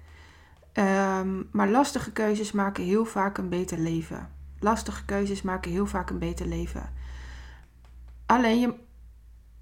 Um, 0.79 1.49
maar 1.53 1.69
lastige 1.69 2.13
keuzes 2.13 2.53
maken 2.53 2.85
heel 2.85 3.05
vaak 3.05 3.39
een 3.39 3.49
beter 3.49 3.79
leven. 3.79 4.31
Lastige 4.61 5.05
keuzes 5.05 5.43
maken 5.43 5.71
heel 5.71 5.87
vaak 5.87 6.11
een 6.11 6.19
beter 6.19 6.47
leven. 6.47 6.93
Alleen 8.27 8.75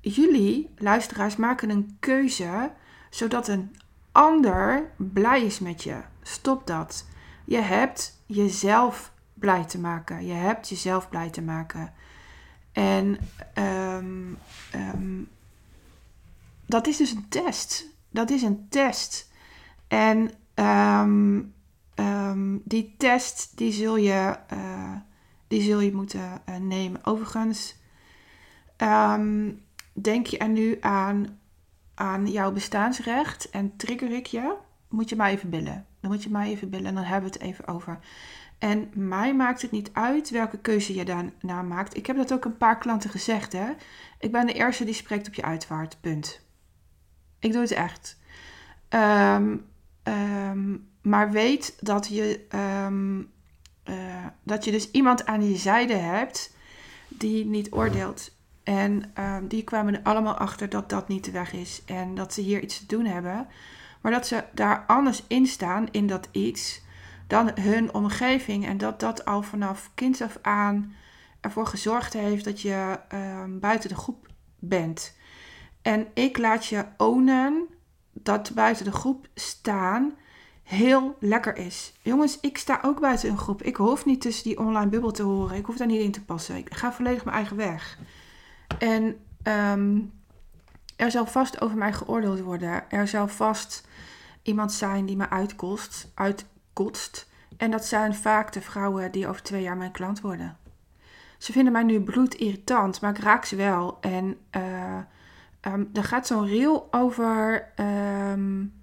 jullie, 0.00 0.70
luisteraars, 0.76 1.36
maken 1.36 1.70
een 1.70 1.96
keuze 2.00 2.72
zodat 3.10 3.48
een 3.48 3.76
ander 4.12 4.90
blij 4.96 5.44
is 5.44 5.58
met 5.58 5.82
je. 5.82 6.00
Stop 6.22 6.66
dat. 6.66 7.06
Je 7.44 7.60
hebt 7.60 8.22
jezelf 8.26 9.12
blij 9.34 9.64
te 9.64 9.78
maken. 9.78 10.26
Je 10.26 10.32
hebt 10.32 10.68
jezelf 10.68 11.08
blij 11.08 11.30
te 11.30 11.42
maken. 11.42 11.92
En 12.72 13.18
um, 13.54 14.38
um, 14.74 15.28
dat 16.66 16.86
is 16.86 16.96
dus 16.96 17.10
een 17.10 17.28
test. 17.28 17.86
Dat 18.10 18.30
is 18.30 18.42
een 18.42 18.66
test. 18.68 19.30
En 19.88 20.30
um, 20.54 21.52
die 22.64 22.94
test, 22.98 23.56
die 23.56 23.72
zul 23.72 23.96
je, 23.96 24.36
uh, 24.52 24.96
die 25.48 25.62
zul 25.62 25.80
je 25.80 25.92
moeten 25.92 26.42
uh, 26.48 26.56
nemen. 26.56 27.04
Overigens, 27.04 27.76
um, 28.76 29.62
denk 29.92 30.26
je 30.26 30.38
er 30.38 30.48
nu 30.48 30.76
aan, 30.80 31.38
aan 31.94 32.26
jouw 32.26 32.52
bestaansrecht 32.52 33.50
en 33.50 33.76
trigger 33.76 34.10
ik 34.10 34.26
je, 34.26 34.54
moet 34.88 35.08
je 35.08 35.16
mij 35.16 35.32
even 35.32 35.50
bellen. 35.50 35.86
Dan 36.00 36.10
moet 36.10 36.22
je 36.22 36.30
mij 36.30 36.48
even 36.48 36.70
bellen 36.70 36.86
en 36.86 36.94
dan 36.94 37.04
hebben 37.04 37.30
we 37.30 37.36
het 37.36 37.46
even 37.46 37.66
over. 37.66 37.98
En 38.58 38.90
mij 38.94 39.34
maakt 39.34 39.62
het 39.62 39.70
niet 39.70 39.90
uit 39.92 40.30
welke 40.30 40.58
keuze 40.58 40.94
je 40.94 41.04
daarna 41.04 41.62
maakt. 41.62 41.96
Ik 41.96 42.06
heb 42.06 42.16
dat 42.16 42.32
ook 42.32 42.44
een 42.44 42.56
paar 42.56 42.78
klanten 42.78 43.10
gezegd. 43.10 43.52
Hè? 43.52 43.70
Ik 44.18 44.32
ben 44.32 44.46
de 44.46 44.52
eerste 44.52 44.84
die 44.84 44.94
spreekt 44.94 45.26
op 45.26 45.34
je 45.34 45.42
uitvaart. 45.42 45.96
Punt. 46.00 46.40
Ik 47.38 47.52
doe 47.52 47.60
het 47.60 47.70
echt. 47.70 48.18
Um, 48.88 49.64
um, 50.04 50.88
maar 51.02 51.30
weet 51.30 51.76
dat 51.80 52.08
je, 52.08 52.46
um, 52.86 53.30
uh, 53.84 54.26
dat 54.42 54.64
je 54.64 54.70
dus 54.70 54.90
iemand 54.90 55.26
aan 55.26 55.48
je 55.48 55.56
zijde 55.56 55.94
hebt 55.94 56.56
die 57.08 57.44
niet 57.44 57.72
oordeelt. 57.72 58.32
En 58.62 59.12
die 59.48 59.64
kwamen 59.64 59.94
er 59.94 60.00
allemaal 60.02 60.34
achter 60.34 60.68
dat 60.68 60.88
dat 60.88 61.08
niet 61.08 61.24
de 61.24 61.30
weg 61.30 61.52
is. 61.52 61.82
En 61.86 62.14
dat 62.14 62.34
ze 62.34 62.40
hier 62.40 62.62
iets 62.62 62.78
te 62.78 62.86
doen 62.86 63.04
hebben. 63.04 63.46
Maar 64.00 64.12
dat 64.12 64.26
ze 64.26 64.44
daar 64.52 64.84
anders 64.86 65.22
in 65.26 65.46
staan 65.46 65.88
in 65.90 66.06
dat 66.06 66.28
iets 66.30 66.82
dan 67.26 67.50
hun 67.60 67.94
omgeving. 67.94 68.66
En 68.66 68.78
dat 68.78 69.00
dat 69.00 69.24
al 69.24 69.42
vanaf 69.42 69.90
kind 69.94 70.20
af 70.20 70.38
aan 70.42 70.94
ervoor 71.40 71.66
gezorgd 71.66 72.12
heeft 72.12 72.44
dat 72.44 72.60
je 72.60 72.98
buiten 73.60 73.88
de 73.88 73.96
groep 73.96 74.28
bent. 74.58 75.16
En 75.82 76.06
ik 76.14 76.38
laat 76.38 76.66
je 76.66 76.84
ownen 76.96 77.68
dat 78.24 78.50
buiten 78.54 78.84
de 78.84 78.92
groep 78.92 79.28
staan 79.34 80.14
heel 80.62 81.16
lekker 81.20 81.56
is. 81.56 81.92
Jongens, 82.02 82.40
ik 82.40 82.58
sta 82.58 82.80
ook 82.82 83.00
buiten 83.00 83.28
een 83.28 83.38
groep. 83.38 83.62
Ik 83.62 83.76
hoef 83.76 84.04
niet 84.04 84.20
tussen 84.20 84.44
die 84.44 84.58
online 84.58 84.90
bubbel 84.90 85.10
te 85.10 85.22
horen. 85.22 85.56
Ik 85.56 85.66
hoef 85.66 85.76
daar 85.76 85.86
niet 85.86 86.00
in 86.00 86.12
te 86.12 86.24
passen. 86.24 86.56
Ik 86.56 86.74
ga 86.74 86.92
volledig 86.92 87.24
mijn 87.24 87.36
eigen 87.36 87.56
weg. 87.56 87.98
En 88.78 89.16
um, 89.42 90.12
er 90.96 91.10
zal 91.10 91.26
vast 91.26 91.60
over 91.60 91.76
mij 91.76 91.92
geoordeeld 91.92 92.40
worden. 92.40 92.90
Er 92.90 93.08
zal 93.08 93.28
vast 93.28 93.86
iemand 94.42 94.72
zijn 94.72 95.06
die 95.06 95.16
me 95.16 95.30
uitkost, 95.30 96.10
uitkotst. 96.14 97.28
En 97.56 97.70
dat 97.70 97.84
zijn 97.84 98.14
vaak 98.14 98.52
de 98.52 98.60
vrouwen 98.60 99.12
die 99.12 99.28
over 99.28 99.42
twee 99.42 99.62
jaar 99.62 99.76
mijn 99.76 99.92
klant 99.92 100.20
worden. 100.20 100.56
Ze 101.38 101.52
vinden 101.52 101.72
mij 101.72 101.82
nu 101.82 102.00
bloedirritant, 102.00 103.00
maar 103.00 103.10
ik 103.10 103.22
raak 103.22 103.44
ze 103.44 103.56
wel. 103.56 103.98
En 104.00 104.36
uh, 104.56 104.98
Um, 105.66 105.90
er 105.92 106.04
gaat 106.04 106.26
zo'n 106.26 106.46
reel 106.46 106.88
over, 106.90 107.68
um, 107.80 108.74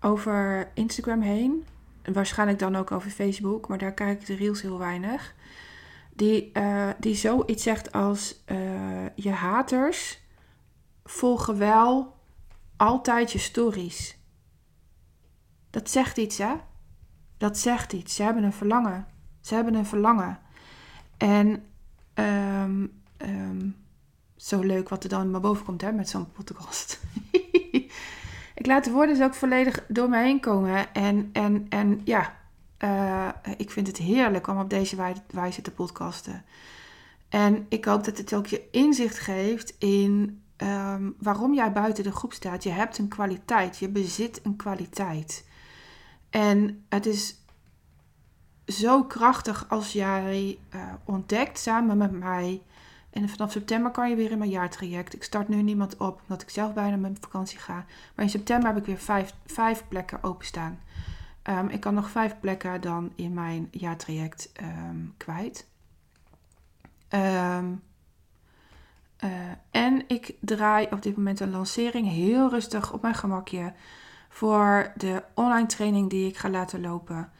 over 0.00 0.70
Instagram 0.74 1.20
heen. 1.20 1.64
Waarschijnlijk 2.12 2.58
dan 2.58 2.76
ook 2.76 2.90
over 2.90 3.10
Facebook, 3.10 3.68
maar 3.68 3.78
daar 3.78 3.94
kijk 3.94 4.20
ik 4.20 4.26
de 4.26 4.34
reels 4.34 4.62
heel 4.62 4.78
weinig. 4.78 5.34
Die, 6.12 6.50
uh, 6.52 6.88
die 6.98 7.14
zoiets 7.14 7.62
zegt 7.62 7.92
als: 7.92 8.42
uh, 8.46 9.06
Je 9.14 9.30
haters 9.30 10.20
volgen 11.04 11.58
wel 11.58 12.16
altijd 12.76 13.32
je 13.32 13.38
stories. 13.38 14.18
Dat 15.70 15.90
zegt 15.90 16.16
iets, 16.16 16.38
hè? 16.38 16.54
Dat 17.36 17.58
zegt 17.58 17.92
iets. 17.92 18.14
Ze 18.14 18.22
hebben 18.22 18.42
een 18.42 18.52
verlangen. 18.52 19.06
Ze 19.40 19.54
hebben 19.54 19.74
een 19.74 19.86
verlangen. 19.86 20.38
En 21.16 21.64
um, 22.14 23.00
zo 24.40 24.60
leuk 24.60 24.88
wat 24.88 25.02
er 25.02 25.08
dan 25.08 25.30
maar 25.30 25.40
boven 25.40 25.64
komt 25.64 25.80
hè, 25.80 25.92
met 25.92 26.08
zo'n 26.08 26.32
podcast. 26.32 27.00
ik 28.60 28.66
laat 28.66 28.84
de 28.84 28.90
woorden 28.90 29.14
dus 29.14 29.24
ook 29.24 29.34
volledig 29.34 29.84
door 29.88 30.08
me 30.08 30.22
heen 30.22 30.40
komen. 30.40 30.94
En, 30.94 31.30
en, 31.32 31.66
en 31.68 32.00
ja, 32.04 32.36
uh, 32.78 33.28
ik 33.56 33.70
vind 33.70 33.86
het 33.86 33.96
heerlijk 33.96 34.46
om 34.46 34.58
op 34.58 34.70
deze 34.70 35.14
wijze 35.30 35.62
te 35.62 35.70
podcasten. 35.70 36.44
En 37.28 37.66
ik 37.68 37.84
hoop 37.84 38.04
dat 38.04 38.18
het 38.18 38.34
ook 38.34 38.46
je 38.46 38.68
inzicht 38.70 39.18
geeft 39.18 39.74
in 39.78 40.42
um, 40.56 41.14
waarom 41.18 41.54
jij 41.54 41.72
buiten 41.72 42.04
de 42.04 42.12
groep 42.12 42.32
staat. 42.32 42.62
Je 42.62 42.70
hebt 42.70 42.98
een 42.98 43.08
kwaliteit, 43.08 43.78
je 43.78 43.88
bezit 43.88 44.40
een 44.42 44.56
kwaliteit. 44.56 45.46
En 46.30 46.84
het 46.88 47.06
is 47.06 47.34
zo 48.66 49.04
krachtig 49.04 49.66
als 49.68 49.92
jij 49.92 50.58
uh, 50.74 50.82
ontdekt 51.04 51.58
samen 51.58 51.96
met 51.96 52.12
mij 52.12 52.62
en 53.10 53.28
vanaf 53.28 53.52
september 53.52 53.90
kan 53.90 54.10
je 54.10 54.16
weer 54.16 54.30
in 54.30 54.38
mijn 54.38 54.50
jaartraject. 54.50 55.14
Ik 55.14 55.22
start 55.22 55.48
nu 55.48 55.62
niemand 55.62 55.96
op, 55.96 56.20
omdat 56.22 56.42
ik 56.42 56.50
zelf 56.50 56.74
bijna 56.74 56.96
met 56.96 57.18
vakantie 57.20 57.58
ga. 57.58 57.84
Maar 58.14 58.24
in 58.24 58.30
september 58.30 58.68
heb 58.68 58.78
ik 58.78 58.84
weer 58.84 58.98
vijf, 58.98 59.34
vijf 59.46 59.84
plekken 59.88 60.22
openstaan. 60.22 60.80
Um, 61.44 61.68
ik 61.68 61.80
kan 61.80 61.94
nog 61.94 62.10
vijf 62.10 62.40
plekken 62.40 62.80
dan 62.80 63.12
in 63.14 63.34
mijn 63.34 63.68
jaartraject 63.70 64.52
um, 64.62 65.14
kwijt. 65.16 65.68
Um, 67.08 67.82
uh, 69.24 69.30
en 69.70 70.04
ik 70.08 70.34
draai 70.40 70.86
op 70.90 71.02
dit 71.02 71.16
moment 71.16 71.40
een 71.40 71.50
lancering 71.50 72.08
heel 72.08 72.50
rustig 72.50 72.92
op 72.92 73.02
mijn 73.02 73.14
gemakje 73.14 73.72
voor 74.28 74.92
de 74.96 75.22
online 75.34 75.66
training 75.66 76.10
die 76.10 76.28
ik 76.28 76.36
ga 76.36 76.50
laten 76.50 76.80
lopen. 76.80 77.30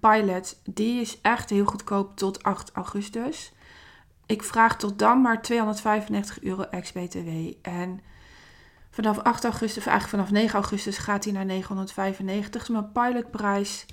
Pilot, 0.00 0.60
die 0.64 1.00
is 1.00 1.20
echt 1.20 1.50
heel 1.50 1.64
goedkoop 1.64 2.16
tot 2.16 2.42
8 2.42 2.72
augustus 2.72 3.53
ik 4.26 4.42
vraag 4.42 4.76
tot 4.76 4.98
dan 4.98 5.20
maar 5.20 5.42
295 5.42 6.42
euro 6.42 6.62
ex-BTW. 6.62 7.28
En 7.62 8.00
vanaf 8.90 9.18
8 9.18 9.44
augustus, 9.44 9.78
of 9.78 9.86
eigenlijk 9.86 10.22
vanaf 10.22 10.42
9 10.42 10.54
augustus, 10.54 10.98
gaat 10.98 11.24
hij 11.24 11.32
naar 11.32 11.44
995. 11.44 12.62
is 12.62 12.68
mijn 12.68 12.92
pilotprijs 12.92 13.86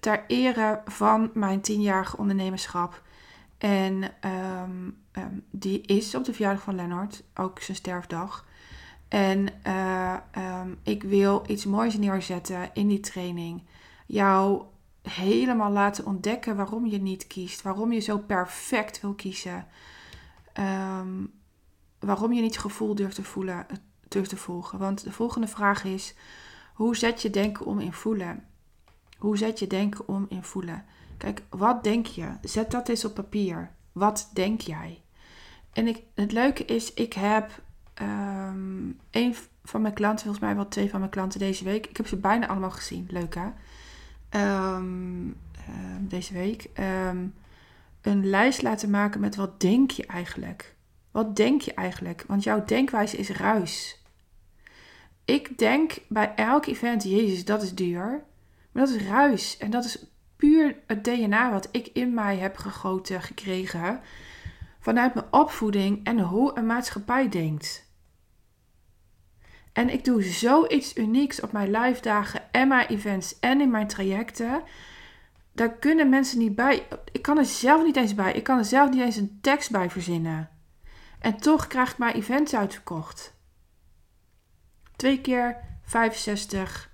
ter 0.00 0.24
ere 0.26 0.80
van 0.84 1.30
mijn 1.34 1.60
10-jarige 1.60 2.16
ondernemerschap. 2.16 3.02
En 3.58 4.02
um, 4.64 4.96
um, 5.12 5.44
die 5.50 5.80
is 5.80 6.14
op 6.14 6.24
de 6.24 6.32
verjaardag 6.32 6.62
van 6.62 6.74
Lennart, 6.74 7.22
ook 7.34 7.60
zijn 7.60 7.76
sterfdag. 7.76 8.44
En 9.08 9.48
uh, 9.66 10.14
um, 10.62 10.78
ik 10.82 11.02
wil 11.02 11.44
iets 11.46 11.64
moois 11.64 11.98
neerzetten 11.98 12.70
in 12.72 12.88
die 12.88 13.00
training. 13.00 13.62
Jou 14.06 14.62
helemaal 15.08 15.70
laten 15.70 16.06
ontdekken 16.06 16.56
waarom 16.56 16.86
je 16.86 16.98
niet 16.98 17.26
kiest. 17.26 17.62
Waarom 17.62 17.92
je 17.92 18.00
zo 18.00 18.18
perfect 18.18 19.00
wil 19.00 19.14
kiezen. 19.14 19.66
Ehm, 20.52 21.24
waarom 21.98 22.32
je 22.32 22.40
niet 22.40 22.54
het 22.54 22.62
gevoel 22.62 22.94
durft 22.94 23.14
te, 23.14 23.22
voelen, 23.22 23.66
durft 24.08 24.28
te 24.28 24.36
volgen. 24.36 24.78
Want 24.78 25.04
de 25.04 25.12
volgende 25.12 25.48
vraag 25.48 25.84
is: 25.84 26.14
hoe 26.74 26.96
zet 26.96 27.22
je 27.22 27.30
denken 27.30 27.66
om 27.66 27.80
in 27.80 27.92
voelen? 27.92 28.44
Hoe 29.18 29.36
zet 29.38 29.58
je 29.58 29.66
denken 29.66 30.08
om 30.08 30.26
in 30.28 30.42
voelen? 30.42 30.84
Kijk, 31.16 31.42
wat 31.48 31.84
denk 31.84 32.06
je? 32.06 32.28
Zet 32.42 32.70
dat 32.70 32.88
eens 32.88 33.04
op 33.04 33.14
papier. 33.14 33.70
Wat 33.92 34.30
denk 34.32 34.60
jij? 34.60 35.02
En 35.72 35.86
ik, 35.86 36.02
het 36.14 36.32
leuke 36.32 36.64
is, 36.64 36.94
ik 36.94 37.12
heb 37.12 37.62
um, 38.02 39.00
een 39.10 39.34
van 39.64 39.82
mijn 39.82 39.94
klanten, 39.94 40.24
volgens 40.24 40.44
mij 40.44 40.54
wel 40.54 40.68
twee 40.68 40.90
van 40.90 40.98
mijn 40.98 41.10
klanten 41.10 41.38
deze 41.38 41.64
week. 41.64 41.86
Ik 41.86 41.96
heb 41.96 42.06
ze 42.06 42.16
bijna 42.16 42.46
allemaal 42.48 42.70
gezien. 42.70 43.06
Leuk 43.10 43.34
hè? 43.34 43.48
Ehm, 44.36 45.30
ehm, 45.66 46.06
deze 46.08 46.32
week. 46.32 46.70
een 48.00 48.26
lijst 48.26 48.62
laten 48.62 48.90
maken 48.90 49.20
met 49.20 49.36
wat 49.36 49.60
denk 49.60 49.90
je 49.90 50.06
eigenlijk? 50.06 50.74
Wat 51.10 51.36
denk 51.36 51.60
je 51.60 51.74
eigenlijk? 51.74 52.24
Want 52.26 52.42
jouw 52.42 52.64
denkwijze 52.64 53.16
is 53.16 53.30
ruis. 53.30 54.02
Ik 55.24 55.58
denk 55.58 55.98
bij 56.08 56.34
elk 56.34 56.66
event, 56.66 57.02
Jezus, 57.02 57.44
dat 57.44 57.62
is 57.62 57.74
duur. 57.74 58.24
Maar 58.72 58.86
dat 58.86 58.94
is 58.94 59.06
ruis. 59.06 59.56
En 59.56 59.70
dat 59.70 59.84
is 59.84 60.06
puur 60.36 60.76
het 60.86 61.04
DNA 61.04 61.50
wat 61.50 61.68
ik 61.70 61.86
in 61.86 62.14
mij 62.14 62.36
heb 62.36 62.56
gegoten, 62.56 63.22
gekregen. 63.22 64.00
Vanuit 64.80 65.14
mijn 65.14 65.26
opvoeding 65.30 66.04
en 66.04 66.20
hoe 66.20 66.58
een 66.58 66.66
maatschappij 66.66 67.28
denkt. 67.28 67.85
En 69.76 69.90
ik 69.90 70.04
doe 70.04 70.22
zoiets 70.22 70.96
unieks 70.96 71.40
op 71.40 71.52
mijn 71.52 71.70
live 71.70 72.02
dagen 72.02 72.52
en 72.52 72.68
mijn 72.68 72.86
events 72.86 73.40
en 73.40 73.60
in 73.60 73.70
mijn 73.70 73.86
trajecten. 73.86 74.62
Daar 75.52 75.72
kunnen 75.72 76.08
mensen 76.08 76.38
niet 76.38 76.54
bij. 76.54 76.86
Ik 77.12 77.22
kan 77.22 77.38
er 77.38 77.44
zelf 77.44 77.82
niet 77.82 77.96
eens 77.96 78.14
bij. 78.14 78.32
Ik 78.32 78.44
kan 78.44 78.58
er 78.58 78.64
zelf 78.64 78.90
niet 78.90 79.00
eens 79.00 79.16
een 79.16 79.38
tekst 79.40 79.70
bij 79.70 79.90
verzinnen. 79.90 80.50
En 81.18 81.36
toch 81.36 81.66
krijg 81.66 81.90
ik 81.90 81.98
mijn 81.98 82.14
events 82.14 82.54
uitverkocht. 82.54 83.34
Twee 84.96 85.20
keer 85.20 85.56
65 85.82 86.90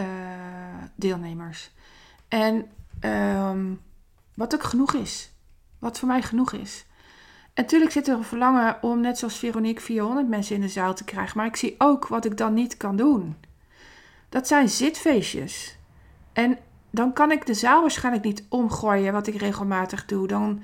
uh, 0.00 0.06
eh, 0.06 0.82
deelnemers. 0.94 1.70
En 2.28 2.70
um, 3.00 3.80
wat 4.34 4.54
ook 4.54 4.62
genoeg 4.62 4.94
is. 4.94 5.32
Wat 5.78 5.98
voor 5.98 6.08
mij 6.08 6.22
genoeg 6.22 6.52
is. 6.52 6.86
Natuurlijk 7.60 7.92
zit 7.92 8.08
er 8.08 8.16
een 8.16 8.24
verlangen 8.24 8.82
om, 8.82 9.00
net 9.00 9.18
zoals 9.18 9.38
Veronique, 9.38 9.82
400 9.82 10.28
mensen 10.28 10.54
in 10.54 10.60
de 10.60 10.68
zaal 10.68 10.94
te 10.94 11.04
krijgen. 11.04 11.36
Maar 11.36 11.46
ik 11.46 11.56
zie 11.56 11.74
ook 11.78 12.08
wat 12.08 12.24
ik 12.24 12.36
dan 12.36 12.54
niet 12.54 12.76
kan 12.76 12.96
doen. 12.96 13.36
Dat 14.28 14.46
zijn 14.46 14.68
zitfeestjes. 14.68 15.76
En 16.32 16.58
dan 16.90 17.12
kan 17.12 17.30
ik 17.30 17.46
de 17.46 17.54
zaal 17.54 17.80
waarschijnlijk 17.80 18.24
niet 18.24 18.44
omgooien, 18.48 19.12
wat 19.12 19.26
ik 19.26 19.34
regelmatig 19.34 20.06
doe. 20.06 20.26
Dan, 20.26 20.62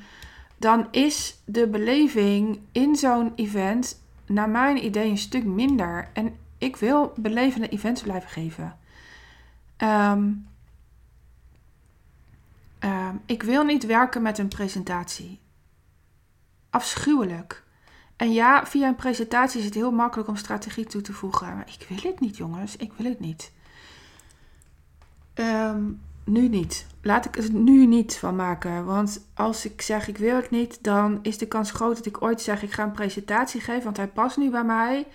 dan 0.57 0.89
is 0.91 1.43
de 1.45 1.69
beleving 1.69 2.61
in 2.73 2.97
zo'n 2.97 3.33
event, 3.35 4.03
naar 4.27 4.49
mijn 4.49 4.85
idee, 4.85 5.11
een 5.11 5.19
stuk 5.19 5.45
minder. 5.45 6.09
En 6.13 6.37
ik 6.59 6.77
wil 6.77 7.13
belevende 7.17 7.69
events 7.69 8.03
blijven 8.03 8.31
geven. 8.31 8.79
Um, 9.79 10.47
ik 13.27 13.43
wil 13.43 13.65
niet 13.65 13.87
werken 13.87 14.23
met 14.23 14.39
een 14.39 14.49
presentatie. 14.49 15.41
Afschuwelijk. 16.77 17.63
En 18.17 18.33
ja, 18.33 18.67
via 18.67 18.89
een 18.89 18.95
presentatie 18.95 19.59
is 19.59 19.65
het 19.65 19.75
heel 19.75 19.91
makkelijk 19.91 20.29
om 20.29 20.37
strategie 20.37 20.87
toe 20.87 21.01
te 21.01 21.13
voegen. 21.13 21.57
Maar 21.57 21.69
ik 21.79 21.87
wil 21.89 22.11
het 22.11 22.21
niet, 22.21 22.37
jongens. 22.37 22.77
Ik 22.77 22.93
wil 22.97 23.11
het 23.11 23.21
niet. 23.21 23.53
Um, 25.35 26.01
nu 26.25 26.49
niet. 26.49 26.87
Laat 27.03 27.25
ik 27.25 27.35
het 27.35 27.53
nu 27.53 27.87
niet 27.87 28.17
van 28.17 28.37
maken. 28.37 28.85
Want 28.85 29.27
als 29.35 29.65
ik 29.65 29.83
zeg 29.83 30.09
ik 30.09 30.19
wil 30.19 30.37
het 30.37 30.51
niet, 30.51 30.85
dan 30.85 31.19
is 31.23 31.39
de 31.39 31.47
kans 31.47 31.71
groot 31.71 31.97
dat 31.97 32.07
ik 32.07 32.23
ooit 32.23 32.41
zeg 32.41 32.63
ik 32.63 32.73
ga 32.73 32.83
een 32.83 32.93
presentatie 32.93 33.61
geven. 33.61 33.85
Want 33.85 33.97
hij 33.97 34.09
past 34.09 34.37
nu 34.37 34.51
bij 34.51 34.65
mij. 34.65 35.07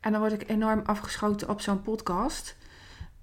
En 0.00 0.12
dan 0.12 0.20
word 0.20 0.32
ik 0.32 0.48
enorm 0.48 0.80
afgeschoten 0.84 1.48
op 1.48 1.60
zo'n 1.60 1.82
podcast. 1.82 2.56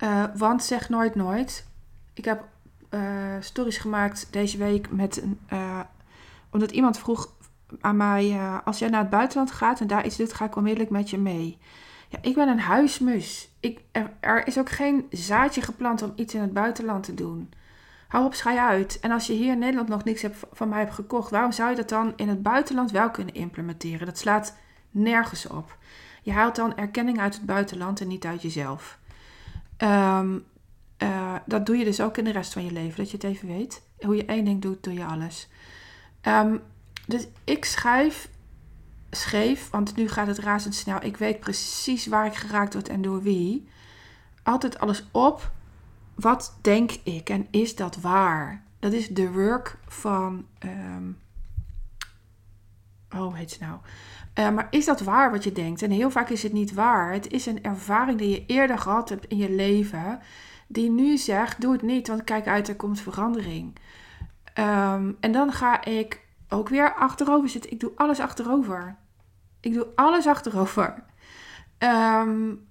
Uh, 0.04 0.24
want 0.36 0.64
zeg 0.64 0.90
nooit 0.90 1.16
nooit. 1.16 1.68
Ik 2.14 2.26
heb 2.26 2.48
uh, 2.90 3.02
stories 3.40 3.78
gemaakt 3.78 4.28
deze 4.32 4.58
week 4.58 4.92
met 4.92 5.22
een. 5.22 5.40
Uh, 5.54 5.80
omdat 6.50 6.72
iemand 6.72 7.00
vroeg 7.00 7.34
mij: 7.96 8.40
als 8.64 8.80
jij 8.80 8.90
naar 8.90 9.02
het 9.02 9.10
buitenland 9.10 9.52
gaat 9.52 9.80
en 9.80 9.88
daar 9.88 10.06
iets 10.06 10.18
doet, 10.18 10.34
ga 10.34 10.46
ik 10.46 10.56
onmiddellijk 10.56 10.92
met 10.92 11.10
je 11.10 11.18
mee. 11.18 11.58
Ja, 12.10 12.20
ik 12.22 12.36
ben 12.36 12.48
een 12.48 12.60
huismus. 12.60 13.50
Ik, 13.60 13.82
er, 14.20 14.48
is 14.48 14.60
ook 14.60 14.70
geen 14.70 15.06
zaadje 15.10 15.62
geplant 15.62 16.02
om 16.02 16.14
iets 16.16 16.34
in 16.34 16.42
het 16.42 16.54
buitenland 16.54 17.04
te 17.04 17.14
doen. 17.14 17.54
Hou 18.08 18.26
op, 18.26 18.34
schij 18.34 18.58
uit. 18.58 19.00
En 19.00 19.12
als 19.12 19.28
je 19.28 19.34
hier 19.34 19.52
in 19.52 19.60
Nederland 19.60 19.90
nog 19.90 20.04
niks 20.04 20.22
hebt, 20.22 20.38
van 20.52 20.70
mij 20.70 20.80
hebt 20.80 20.94
gekocht, 20.94 21.32
waarom 21.32 21.52
zou 21.52 21.70
je 21.70 21.76
dat 21.76 21.90
dan 21.90 22.14
in 22.16 22.30
het 22.30 22.42
buitenland 22.42 22.92
wel 22.92 23.12
kunnen 23.12 23.34
implementeren? 23.34 24.06
Dat 24.06 24.18
slaat 24.18 24.58
nergens 24.92 25.48
op. 25.48 25.78
Je 26.22 26.32
haalt 26.32 26.56
dan 26.56 26.78
erkenning 26.78 27.20
uit 27.20 27.36
het 27.36 27.46
buitenland 27.46 28.02
en 28.02 28.08
niet 28.08 28.26
uit 28.26 28.42
jezelf. 28.42 29.00
Um, 29.78 30.46
uh, 31.04 31.36
dat 31.46 31.66
doe 31.66 31.78
je 31.78 31.86
dus 31.86 32.02
ook 32.02 32.18
in 32.18 32.24
de 32.24 32.32
rest 32.32 32.54
van 32.54 32.66
je 32.66 32.72
leven, 32.72 32.98
dat 32.98 33.12
je 33.12 33.18
het 33.18 33.26
even 33.26 33.48
weet. 33.48 33.82
Hoe 34.00 34.16
je 34.16 34.26
één 34.26 34.46
ding 34.46 34.62
doet, 34.62 34.84
doe 34.84 34.94
je 34.94 35.06
alles. 35.06 35.50
Um, 36.22 36.62
dus 37.08 37.28
ik 37.44 37.66
schrijf, 37.66 38.30
schreef, 39.12 39.70
want 39.70 39.96
nu 39.96 40.10
gaat 40.10 40.28
het 40.28 40.40
razendsnel. 40.40 41.04
Ik 41.04 41.18
weet 41.18 41.40
precies 41.40 42.08
waar 42.08 42.26
ik 42.26 42.36
geraakt 42.36 42.74
word 42.74 42.90
en 42.90 43.02
door 43.02 43.22
wie. 43.22 43.68
Altijd 44.44 44.80
alles 44.80 45.04
op. 45.12 45.52
Wat 46.16 46.58
denk 46.62 46.92
ik 46.92 47.30
en 47.30 47.48
is 47.52 47.76
dat 47.76 47.96
waar? 47.96 48.64
Dat 48.80 48.94
is 48.94 49.08
de 49.08 49.32
work 49.32 49.78
van. 49.88 50.46
Um, 50.66 51.18
oh, 53.16 53.36
heet 53.36 53.52
ze 53.52 53.58
nou? 53.60 53.80
Uh, 54.40 54.56
maar 54.56 54.68
is 54.70 54.86
dat 54.86 55.02
waar 55.02 55.32
wat 55.32 55.44
je 55.44 55.52
denkt? 55.52 55.82
En 55.82 55.92
heel 55.92 56.12
vaak 56.12 56.30
is 56.30 56.44
het 56.44 56.54
niet 56.54 56.74
waar. 56.74 57.14
Het 57.14 57.32
is 57.32 57.46
een 57.46 57.64
ervaring 57.64 58.18
die 58.18 58.30
je 58.30 58.46
eerder 58.46 58.78
gehad 58.78 59.10
hebt 59.10 59.28
in 59.28 59.38
je 59.38 59.52
leven 59.52 60.20
die 60.68 60.90
nu 60.90 61.18
zegt: 61.18 61.62
doe 61.62 61.72
het 61.72 61.82
niet, 61.82 62.08
want 62.08 62.24
kijk 62.24 62.48
uit, 62.48 62.68
er 62.68 62.76
komt 62.76 63.00
verandering. 63.00 63.76
Um, 64.54 65.18
en 65.20 65.32
dan 65.32 65.52
ga 65.52 65.86
ik 65.86 66.27
ook 66.50 66.70
weer 66.70 66.94
achterover 66.94 67.50
zitten. 67.50 67.72
Ik 67.72 67.80
doe 67.80 67.92
alles 67.96 68.20
achterover. 68.20 68.96
Ik 69.60 69.74
doe 69.74 69.88
alles 69.96 70.28
achterover. 70.28 71.04
Um, 71.80 72.68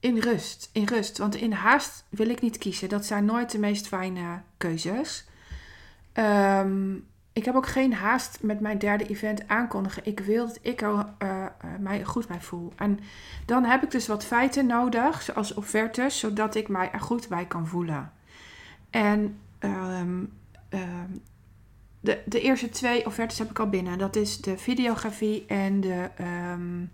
in 0.00 0.18
rust, 0.18 0.70
in 0.72 0.84
rust. 0.84 1.18
Want 1.18 1.34
in 1.34 1.52
haast 1.52 2.04
wil 2.08 2.28
ik 2.28 2.40
niet 2.40 2.58
kiezen. 2.58 2.88
Dat 2.88 3.04
zijn 3.06 3.24
nooit 3.24 3.50
de 3.50 3.58
meest 3.58 3.86
fijne 3.88 4.42
keuzes. 4.56 5.28
Um, 6.14 7.08
ik 7.32 7.44
heb 7.44 7.54
ook 7.54 7.66
geen 7.66 7.94
haast 7.94 8.42
met 8.42 8.60
mijn 8.60 8.78
derde 8.78 9.06
event 9.06 9.48
aankondigen. 9.48 10.06
Ik 10.06 10.20
wil 10.20 10.46
dat 10.46 10.58
ik 10.62 10.82
er 10.82 11.06
uh, 11.22 11.46
mij 11.78 12.04
goed 12.04 12.26
bij 12.26 12.40
voel. 12.40 12.72
En 12.76 12.98
dan 13.46 13.64
heb 13.64 13.82
ik 13.82 13.90
dus 13.90 14.06
wat 14.06 14.24
feiten 14.24 14.66
nodig, 14.66 15.22
zoals 15.22 15.54
offertes, 15.54 16.18
zodat 16.18 16.54
ik 16.54 16.68
mij 16.68 16.90
er 16.92 17.00
goed 17.00 17.28
bij 17.28 17.46
kan 17.46 17.66
voelen. 17.66 18.12
En 18.90 19.40
um, 19.60 20.32
um, 20.70 21.22
de, 22.00 22.22
de 22.26 22.40
eerste 22.40 22.68
twee 22.68 23.06
offertes 23.06 23.38
heb 23.38 23.50
ik 23.50 23.58
al 23.58 23.68
binnen. 23.68 23.98
Dat 23.98 24.16
is 24.16 24.40
de 24.40 24.58
videografie 24.58 25.46
en 25.46 25.80
de, 25.80 26.08
um, 26.52 26.90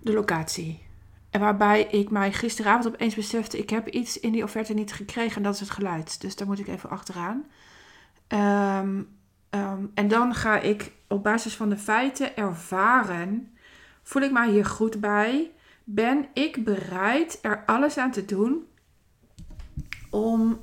de 0.00 0.12
locatie. 0.12 0.82
En 1.30 1.40
waarbij 1.40 1.82
ik 1.82 2.10
mij 2.10 2.32
gisteravond 2.32 2.86
opeens 2.86 3.14
besefte, 3.14 3.58
ik 3.58 3.70
heb 3.70 3.88
iets 3.88 4.20
in 4.20 4.32
die 4.32 4.42
offerte 4.42 4.74
niet 4.74 4.92
gekregen 4.92 5.36
en 5.36 5.42
dat 5.42 5.54
is 5.54 5.60
het 5.60 5.70
geluid. 5.70 6.20
Dus 6.20 6.36
daar 6.36 6.46
moet 6.46 6.58
ik 6.58 6.68
even 6.68 6.90
achteraan. 6.90 7.44
En 9.94 10.08
dan 10.08 10.34
ga 10.34 10.60
ik 10.60 10.92
op 11.08 11.22
basis 11.22 11.56
van 11.56 11.68
de 11.68 11.76
feiten 11.76 12.36
ervaren: 12.36 13.56
voel 14.02 14.22
ik 14.22 14.32
mij 14.32 14.50
hier 14.50 14.64
goed 14.64 15.00
bij? 15.00 15.50
Ben 15.84 16.26
ik 16.32 16.64
bereid 16.64 17.38
er 17.42 17.62
alles 17.66 17.98
aan 17.98 18.10
te 18.10 18.24
doen 18.24 18.66
om 20.10 20.60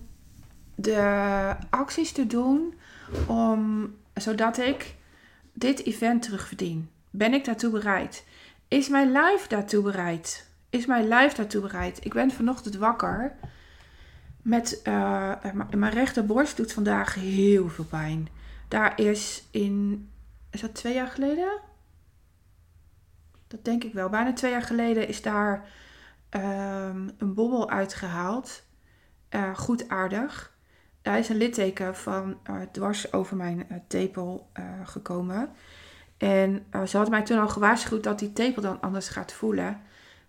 de 0.82 1.56
acties 1.70 2.12
te 2.12 2.28
doen 2.28 2.74
om, 3.28 3.90
zodat 4.14 4.58
ik 4.58 4.96
dit 5.54 5.86
event 5.86 6.22
terugverdien? 6.22 6.90
Ben 7.10 7.34
ik 7.34 7.46
daartoe 7.46 7.72
bereid? 7.72 8.26
Is 8.68 8.90
mijn 8.90 9.12
lijf 9.12 9.48
daartoe 9.48 9.84
bereid? 9.84 10.50
Is 10.70 10.86
mijn 10.86 11.08
lijf 11.08 11.34
daartoe 11.34 11.62
bereid? 11.62 12.06
Ik 12.06 12.14
ben 12.14 12.32
vanochtend 12.32 12.76
wakker 12.76 13.36
met 14.42 14.82
uh, 14.88 15.34
mijn 15.76 15.94
rechterborst 15.94 16.58
doet 16.58 16.74
vandaag 16.74 17.14
heel 17.14 17.70
veel 17.70 17.86
pijn. 17.86 18.28
Daar 18.68 19.00
is 19.00 19.48
in, 19.52 20.10
is 20.50 20.62
dat 20.62 20.76
twee 20.76 20.94
jaar 20.94 21.08
geleden? 21.08 21.60
Dat 23.48 23.66
denk 23.66 23.84
ik 23.84 23.94
wel. 23.94 24.10
Bijna 24.10 24.34
twee 24.34 24.52
jaar 24.52 24.62
geleden 24.62 25.08
is 25.08 25.22
daar 25.22 25.66
um, 26.30 27.12
een 27.18 27.34
bobbel 27.34 27.70
uitgehaald. 27.70 28.64
Uh, 29.30 29.56
goed 29.56 29.90
aardig. 29.90 30.54
Daar 31.02 31.18
is 31.18 31.30
een 31.30 31.38
litteken 31.38 31.96
van 31.96 32.38
uh, 32.50 32.62
dwars 32.72 33.14
over 33.14 33.38
mijn 33.38 33.66
uh, 33.72 33.78
tepel 33.88 34.50
gekomen. 34.84 35.50
En 36.18 36.66
ze 36.72 36.98
hadden 36.98 37.10
mij 37.10 37.24
toen 37.24 37.40
al 37.40 37.50
gewaarschuwd 37.50 38.04
dat 38.04 38.20
die 38.20 38.34
tepel 38.34 38.62
dan 38.62 38.82
anders 38.82 39.10
gaat 39.10 39.34
voelen. 39.34 39.82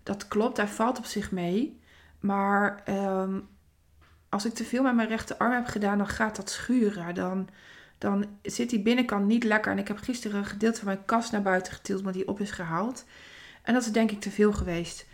Dat 0.03 0.27
klopt, 0.27 0.57
hij 0.57 0.67
valt 0.67 0.97
op 0.97 1.05
zich 1.05 1.31
mee. 1.31 1.81
Maar 2.19 2.83
um, 2.89 3.47
als 4.29 4.45
ik 4.45 4.53
te 4.53 4.63
veel 4.63 4.83
met 4.83 4.95
mijn 4.95 5.07
rechterarm 5.07 5.51
heb 5.51 5.65
gedaan, 5.65 5.97
dan 5.97 6.07
gaat 6.07 6.35
dat 6.35 6.49
schuren. 6.49 7.15
Dan, 7.15 7.49
dan 7.97 8.25
zit 8.41 8.69
die 8.69 8.81
binnenkant 8.81 9.25
niet 9.25 9.43
lekker. 9.43 9.71
En 9.71 9.77
ik 9.77 9.87
heb 9.87 9.97
gisteren 9.97 10.37
een 10.37 10.45
gedeelte 10.45 10.77
van 10.77 10.87
mijn 10.87 11.05
kast 11.05 11.31
naar 11.31 11.41
buiten 11.41 11.73
getild, 11.73 12.03
maar 12.03 12.13
die 12.13 12.27
op 12.27 12.39
is 12.39 12.51
gehaald. 12.51 13.05
En 13.61 13.73
dat 13.73 13.83
is 13.83 13.91
denk 13.91 14.11
ik 14.11 14.21
te 14.21 14.31
veel 14.31 14.53
geweest. 14.53 15.05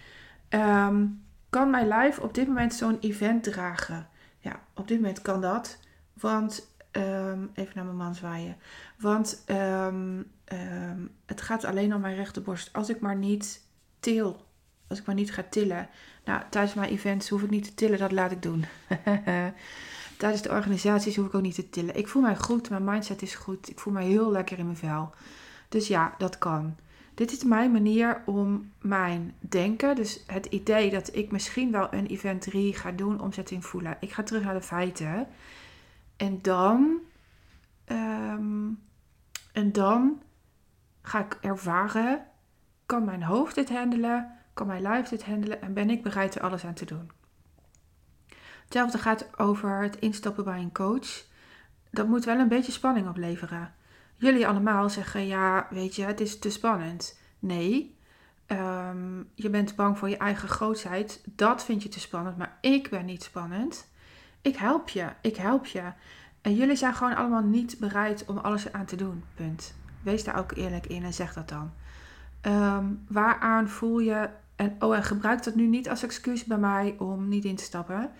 Um, 0.49 1.23
kan 1.49 1.69
mijn 1.69 1.87
lijf 1.87 2.19
op 2.19 2.33
dit 2.33 2.47
moment 2.47 2.73
zo'n 2.73 2.97
event 2.99 3.43
dragen? 3.43 4.08
Ja, 4.39 4.59
op 4.73 4.87
dit 4.87 4.97
moment 4.97 5.21
kan 5.21 5.41
dat. 5.41 5.77
Want, 6.13 6.67
ehm, 6.91 7.45
even 7.53 7.71
naar 7.75 7.85
mijn 7.85 7.97
man 7.97 8.15
zwaaien. 8.15 8.57
Want 8.97 9.43
ehm, 9.45 10.21
ehm, 10.45 10.99
het 11.25 11.41
gaat 11.41 11.63
alleen 11.63 11.95
om 11.95 12.01
mijn 12.01 12.15
rechterborst. 12.15 12.73
Als 12.73 12.89
ik 12.89 12.99
maar 12.99 13.15
niet 13.15 13.63
til. 13.99 14.45
Als 14.87 14.99
ik 14.99 15.05
maar 15.05 15.15
niet 15.15 15.33
ga 15.33 15.43
tillen. 15.49 15.89
Nou, 16.25 16.41
tijdens 16.49 16.73
mijn 16.73 16.89
events 16.89 17.29
hoef 17.29 17.41
ik 17.41 17.49
niet 17.49 17.63
te 17.63 17.73
tillen, 17.73 17.99
dat 17.99 18.11
laat 18.11 18.31
ik 18.31 18.41
doen. 18.41 18.65
tijdens 20.17 20.41
de 20.41 20.49
organisaties 20.49 21.15
hoef 21.15 21.25
ik 21.25 21.33
ook 21.33 21.41
niet 21.41 21.55
te 21.55 21.69
tillen. 21.69 21.95
Ik 21.95 22.07
voel 22.07 22.21
mij 22.21 22.35
goed, 22.35 22.69
mijn 22.69 22.83
mindset 22.83 23.21
is 23.21 23.35
goed. 23.35 23.69
Ik 23.69 23.79
voel 23.79 23.93
mij 23.93 24.05
heel 24.05 24.31
lekker 24.31 24.57
in 24.57 24.65
mijn 24.65 24.77
vel. 24.77 25.13
Dus 25.69 25.87
ja, 25.87 26.15
dat 26.17 26.37
kan. 26.37 26.75
Dit 27.19 27.31
is 27.31 27.43
mijn 27.43 27.71
manier 27.71 28.21
om 28.25 28.71
mijn 28.81 29.35
denken, 29.39 29.95
dus 29.95 30.23
het 30.27 30.45
idee 30.45 30.89
dat 30.89 31.15
ik 31.15 31.31
misschien 31.31 31.71
wel 31.71 31.93
een 31.93 32.05
event 32.05 32.41
3 32.41 32.73
ga 32.73 32.91
doen, 32.91 33.21
omzetting 33.21 33.65
voelen. 33.65 33.97
Ik 33.99 34.11
ga 34.11 34.23
terug 34.23 34.43
naar 34.43 34.53
de 34.53 34.61
feiten. 34.61 35.27
En 36.17 36.41
dan, 36.41 36.99
ehm, 37.85 38.67
en 39.51 39.71
dan 39.71 40.21
ga 41.01 41.19
ik 41.25 41.37
ervaren, 41.41 42.25
kan 42.85 43.05
mijn 43.05 43.23
hoofd 43.23 43.55
dit 43.55 43.69
handelen, 43.69 44.31
kan 44.53 44.67
mijn 44.67 44.81
lijf 44.81 45.07
dit 45.07 45.25
handelen 45.25 45.61
en 45.61 45.73
ben 45.73 45.89
ik 45.89 46.03
bereid 46.03 46.35
er 46.35 46.41
alles 46.41 46.65
aan 46.65 46.73
te 46.73 46.85
doen. 46.85 47.11
Hetzelfde 48.63 48.97
gaat 48.97 49.39
over 49.39 49.81
het 49.81 49.95
instappen 49.95 50.43
bij 50.43 50.59
een 50.59 50.71
coach. 50.71 51.25
Dat 51.91 52.07
moet 52.07 52.25
wel 52.25 52.39
een 52.39 52.47
beetje 52.47 52.71
spanning 52.71 53.07
opleveren 53.07 53.73
jullie 54.19 54.47
allemaal 54.47 54.89
zeggen: 54.89 55.27
ja, 55.27 55.67
weet 55.69 55.95
je, 55.95 56.03
het 56.03 56.19
is 56.19 56.39
te 56.39 56.49
spannend. 56.49 57.19
Nee, 57.39 57.97
ehm, 58.45 59.23
je 59.33 59.49
bent 59.49 59.75
bang 59.75 59.97
voor 59.97 60.09
je 60.09 60.17
eigen 60.17 60.49
grootheid. 60.49 61.21
Dat 61.25 61.65
vind 61.65 61.83
je 61.83 61.89
te 61.89 61.99
spannend, 61.99 62.37
maar 62.37 62.57
ik 62.61 62.89
ben 62.89 63.05
niet 63.05 63.23
spannend. 63.23 63.87
Ik 64.41 64.55
help 64.55 64.89
je, 64.89 65.07
ik 65.21 65.35
help 65.35 65.65
je. 65.65 65.83
En 66.41 66.55
jullie 66.55 66.75
zijn 66.75 66.93
gewoon 66.93 67.15
allemaal 67.15 67.43
niet 67.43 67.79
bereid 67.79 68.25
om 68.25 68.37
alles 68.37 68.73
aan 68.73 68.85
te 68.85 68.95
doen. 68.95 69.23
Punt. 69.35 69.73
Wees 70.01 70.23
daar 70.23 70.37
ook 70.37 70.51
eerlijk 70.51 70.85
in 70.85 71.03
en 71.03 71.13
zeg 71.13 71.33
dat 71.33 71.49
dan. 71.49 71.71
Um, 72.41 73.05
waaraan 73.07 73.69
voel 73.69 73.99
je. 73.99 74.29
En, 74.55 74.75
oh, 74.79 74.95
en 74.95 75.03
gebruik 75.03 75.43
dat 75.43 75.55
nu 75.55 75.67
niet 75.67 75.89
als 75.89 76.03
excuus 76.03 76.43
bij 76.43 76.57
mij 76.57 76.95
om 76.97 77.27
niet 77.27 77.45
in 77.45 77.55
te 77.55 77.63
stappen. 77.63 78.11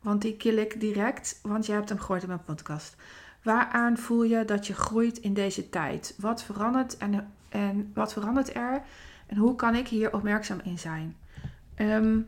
Want 0.00 0.22
die 0.22 0.36
kill 0.36 0.58
ik 0.58 0.80
direct, 0.80 1.38
want 1.42 1.66
je 1.66 1.72
hebt 1.72 1.88
hem 1.88 1.98
gehoord 1.98 2.22
in 2.22 2.28
mijn 2.28 2.44
podcast. 2.44 2.96
Waaraan 3.42 3.96
voel 3.96 4.22
je 4.22 4.44
dat 4.44 4.66
je 4.66 4.74
groeit 4.74 5.18
in 5.18 5.34
deze 5.34 5.68
tijd? 5.68 6.14
Wat 6.18 6.42
verandert 6.42 6.96
en, 6.96 7.32
en 7.48 7.90
wat 7.94 8.12
verandert 8.12 8.54
er? 8.54 8.82
En 9.26 9.36
hoe 9.36 9.54
kan 9.54 9.74
ik 9.74 9.88
hier 9.88 10.14
opmerkzaam 10.14 10.60
in 10.64 10.78
zijn? 10.78 11.16
Ehm, 11.74 12.20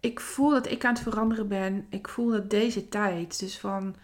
ik 0.00 0.20
voel 0.20 0.50
dat 0.50 0.70
ik 0.70 0.84
aan 0.84 0.92
het 0.94 1.02
veranderen 1.02 1.48
ben. 1.48 1.86
Ik 1.88 2.08
voel 2.08 2.30
dat 2.30 2.50
deze 2.50 2.88
tijd, 2.88 3.38
dus 3.38 3.58
van 3.58 3.96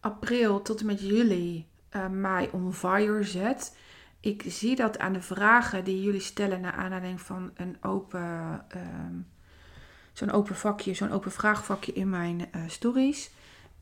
april 0.00 0.62
tot 0.62 0.80
en 0.80 0.86
met 0.86 1.00
juli, 1.00 1.66
uh, 1.96 2.08
mij 2.08 2.50
on 2.52 2.74
fire 2.74 3.22
zet. 3.22 3.76
Ik 4.20 4.44
zie 4.46 4.76
dat 4.76 4.98
aan 4.98 5.12
de 5.12 5.22
vragen 5.22 5.84
die 5.84 6.02
jullie 6.02 6.20
stellen 6.20 6.60
naar 6.60 6.72
aanleiding 6.72 7.20
van 7.20 7.50
een 7.54 7.76
open, 7.80 8.64
ehm, 8.68 9.14
zo'n 10.12 10.30
open 10.30 10.56
vakje, 10.56 10.94
zo'n 10.94 11.12
open 11.12 11.32
vraagvakje 11.32 11.92
in 11.92 12.10
mijn 12.10 12.40
uh, 12.40 12.62
stories. 12.66 13.30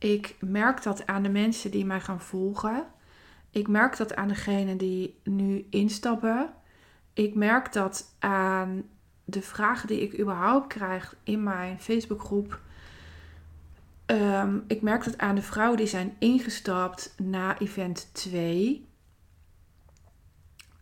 Ik 0.03 0.37
merk 0.41 0.83
dat 0.83 1.07
aan 1.07 1.23
de 1.23 1.29
mensen 1.29 1.71
die 1.71 1.85
mij 1.85 2.01
gaan 2.01 2.21
volgen. 2.21 2.87
Ik 3.51 3.69
merk 3.69 3.97
dat 3.97 4.15
aan 4.15 4.29
degenen 4.29 4.77
die 4.77 5.21
nu 5.25 5.67
instappen. 5.71 6.53
Ik 7.13 7.35
merk 7.35 7.73
dat 7.73 8.15
aan 8.19 8.83
de 9.25 9.43
vragen 9.43 9.89
die 9.89 10.01
ik 10.01 10.21
überhaupt 10.21 10.67
krijg 10.67 11.17
in 11.23 11.43
mijn 11.43 11.81
Facebookgroep. 11.81 12.61
Um, 14.07 14.65
ik 14.67 14.83
merk 14.83 15.05
dat 15.05 15.19
aan 15.19 15.35
de 15.35 15.43
vrouwen 15.43 15.77
die 15.77 15.87
zijn 15.87 16.17
ingestapt 16.19 17.15
na 17.17 17.59
event 17.59 18.11
2. 18.13 18.89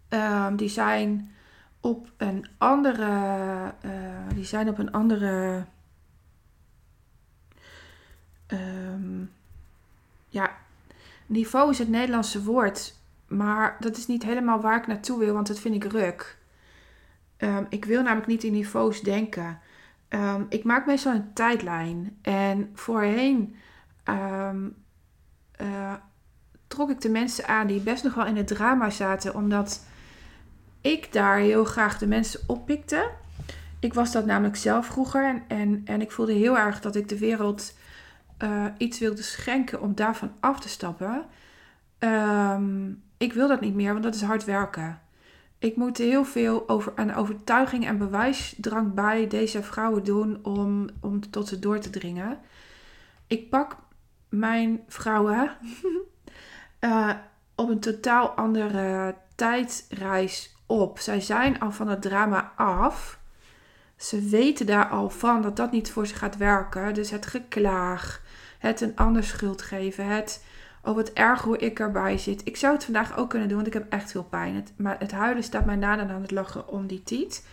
Um, 0.08 0.18
ehm, 0.18 0.56
die 0.56 0.68
zijn 0.68 1.30
op 1.80 2.12
een 2.16 2.46
andere. 2.58 3.10
Uh, 3.84 4.28
die 4.34 4.44
zijn 4.44 4.68
op 4.68 4.78
een 4.78 4.92
andere 4.92 5.64
um, 8.52 9.30
ja, 10.28 10.56
niveau 11.26 11.70
is 11.70 11.78
het 11.78 11.88
Nederlandse 11.88 12.42
woord. 12.42 12.98
Maar 13.26 13.76
dat 13.80 13.96
is 13.96 14.06
niet 14.06 14.22
helemaal 14.22 14.60
waar 14.60 14.78
ik 14.78 14.86
naartoe 14.86 15.18
wil, 15.18 15.34
want 15.34 15.46
dat 15.46 15.60
vind 15.60 15.74
ik 15.74 15.92
ruk. 15.92 16.38
Um, 17.38 17.66
ik 17.68 17.84
wil 17.84 18.02
namelijk 18.02 18.26
niet 18.26 18.44
in 18.44 18.52
niveaus 18.52 19.00
denken. 19.00 19.58
Um, 20.08 20.46
ik 20.48 20.64
maak 20.64 20.86
meestal 20.86 21.14
een 21.14 21.32
tijdlijn. 21.32 22.18
En 22.22 22.70
voorheen 22.74 23.56
uh, 24.08 25.94
trok 26.66 26.90
ik 26.90 27.00
de 27.00 27.08
mensen 27.08 27.46
aan 27.46 27.66
die 27.66 27.80
best 27.80 28.04
nog 28.04 28.14
wel 28.14 28.26
in 28.26 28.36
het 28.36 28.46
drama 28.46 28.90
zaten, 28.90 29.34
omdat 29.34 29.84
ik 30.80 31.12
daar 31.12 31.38
heel 31.38 31.64
graag 31.64 31.98
de 31.98 32.06
mensen 32.06 32.40
oppikte. 32.46 33.10
Ik 33.80 33.94
was 33.94 34.12
dat 34.12 34.26
namelijk 34.26 34.56
zelf 34.56 34.86
vroeger 34.86 35.24
en, 35.24 35.42
en, 35.48 35.82
en 35.84 36.00
ik 36.00 36.12
voelde 36.12 36.32
heel 36.32 36.58
erg 36.58 36.80
dat 36.80 36.96
ik 36.96 37.08
de 37.08 37.18
wereld 37.18 37.74
uh, 38.42 38.64
iets 38.78 38.98
wilde 38.98 39.22
schenken 39.22 39.80
om 39.80 39.94
daarvan 39.94 40.32
af 40.40 40.60
te 40.60 40.68
stappen. 40.68 41.24
Um, 41.98 43.02
ik 43.16 43.32
wil 43.32 43.48
dat 43.48 43.60
niet 43.60 43.74
meer, 43.74 43.92
want 43.92 44.04
dat 44.04 44.14
is 44.14 44.22
hard 44.22 44.44
werken. 44.44 45.00
Ik 45.58 45.76
moet 45.76 45.98
heel 45.98 46.24
veel 46.24 46.68
over, 46.68 46.92
aan 46.94 47.14
overtuiging 47.14 47.86
en 47.86 47.98
bewijsdrang 47.98 48.94
bij 48.94 49.26
deze 49.26 49.62
vrouwen 49.62 50.04
doen 50.04 50.38
om, 50.42 50.88
om 51.00 51.30
tot 51.30 51.48
ze 51.48 51.58
door 51.58 51.78
te 51.78 51.90
dringen. 51.90 52.38
Ik 53.26 53.50
pak 53.50 53.76
mijn 54.28 54.80
vrouwen 54.88 55.50
uh, 56.80 57.10
op 57.54 57.68
een 57.68 57.80
totaal 57.80 58.28
andere 58.28 59.14
tijdreis 59.34 60.56
op. 60.66 60.98
Zij 60.98 61.20
zijn 61.20 61.60
al 61.60 61.72
van 61.72 61.88
het 61.88 62.02
drama 62.02 62.52
af. 62.56 63.18
Ze 63.96 64.28
weten 64.28 64.66
daar 64.66 64.88
al 64.88 65.10
van 65.10 65.42
dat 65.42 65.56
dat 65.56 65.72
niet 65.72 65.90
voor 65.90 66.06
ze 66.06 66.14
gaat 66.14 66.36
werken. 66.36 66.94
Dus 66.94 67.10
het 67.10 67.26
geklaag, 67.26 68.22
het 68.60 68.80
een 68.80 68.96
ander 68.96 69.24
schuld 69.24 69.62
geven. 69.62 70.06
Het, 70.06 70.44
oh 70.82 70.94
wat 70.94 71.12
erg 71.12 71.42
hoe 71.42 71.58
ik 71.58 71.78
erbij 71.78 72.18
zit. 72.18 72.40
Ik 72.44 72.56
zou 72.56 72.74
het 72.74 72.84
vandaag 72.84 73.16
ook 73.16 73.30
kunnen 73.30 73.48
doen, 73.48 73.56
want 73.56 73.68
ik 73.68 73.80
heb 73.80 73.92
echt 73.92 74.10
veel 74.10 74.24
pijn. 74.24 74.54
Het, 74.54 74.72
maar 74.76 74.96
het 74.98 75.12
huilen 75.12 75.42
staat 75.42 75.64
mij 75.64 75.76
nader 75.76 76.08
aan 76.08 76.22
het 76.22 76.30
lachen 76.30 76.68
om 76.68 76.86
die 76.86 77.02
tiet. 77.02 77.46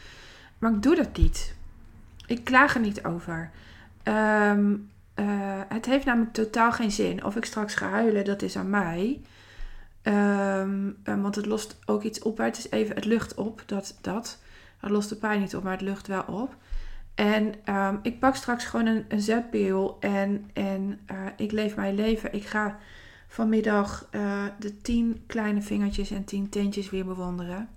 Maar 0.58 0.72
ik 0.72 0.82
doe 0.82 0.96
dat 0.96 1.18
niet. 1.18 1.56
Ik 2.28 2.44
klaag 2.44 2.76
er 2.76 2.82
niet 2.82 3.04
over. 3.04 3.52
Ehm, 4.04 4.76
eh, 5.14 5.26
het 5.68 5.86
heeft 5.86 6.06
namelijk 6.06 6.34
totaal 6.34 6.72
geen 6.72 6.92
zin. 6.92 7.24
Of 7.24 7.36
ik 7.36 7.46
straks 7.46 7.76
ga 7.76 7.90
huilen, 7.90 8.26
dat 8.26 8.42
is 8.42 8.58
aan 8.58 8.70
mij. 8.70 9.22
Ehm, 10.02 10.90
eh, 11.04 11.22
want 11.22 11.36
het 11.36 11.46
lost 11.46 11.80
ook 11.86 12.04
iets 12.04 12.20
op. 12.20 12.38
Het 12.38 12.58
is 12.58 12.72
even, 12.72 12.96
het 12.96 13.06
lucht 13.06 13.36
op. 13.36 13.64
Dat, 13.66 13.98
dat. 14.02 14.40
Het 14.78 14.90
lost 14.90 15.10
de 15.10 15.16
pijn 15.16 15.40
niet 15.40 15.56
op, 15.56 15.64
maar 15.64 15.72
het 15.72 15.82
lucht 15.82 16.08
wel 16.08 16.24
op. 16.24 16.56
En 17.18 17.54
ehm, 17.64 17.98
ik 18.02 18.20
pak 18.20 18.36
straks 18.36 18.66
gewoon 18.66 18.86
een, 18.86 19.06
een 19.08 19.96
en, 20.00 20.50
en 20.54 21.00
uh, 21.12 21.26
ik 21.38 21.52
leef 21.52 21.76
mijn 21.76 21.96
leven. 21.96 22.34
Ik 22.34 22.46
ga 22.46 22.78
vanmiddag 23.28 24.08
uh, 24.12 24.44
de 24.60 24.82
tien 24.82 25.24
kleine 25.28 25.62
vingertjes 25.62 26.12
en 26.12 26.24
tien 26.26 26.50
teentjes 26.50 26.90
weer 26.90 27.06
bewonderen. 27.06 27.70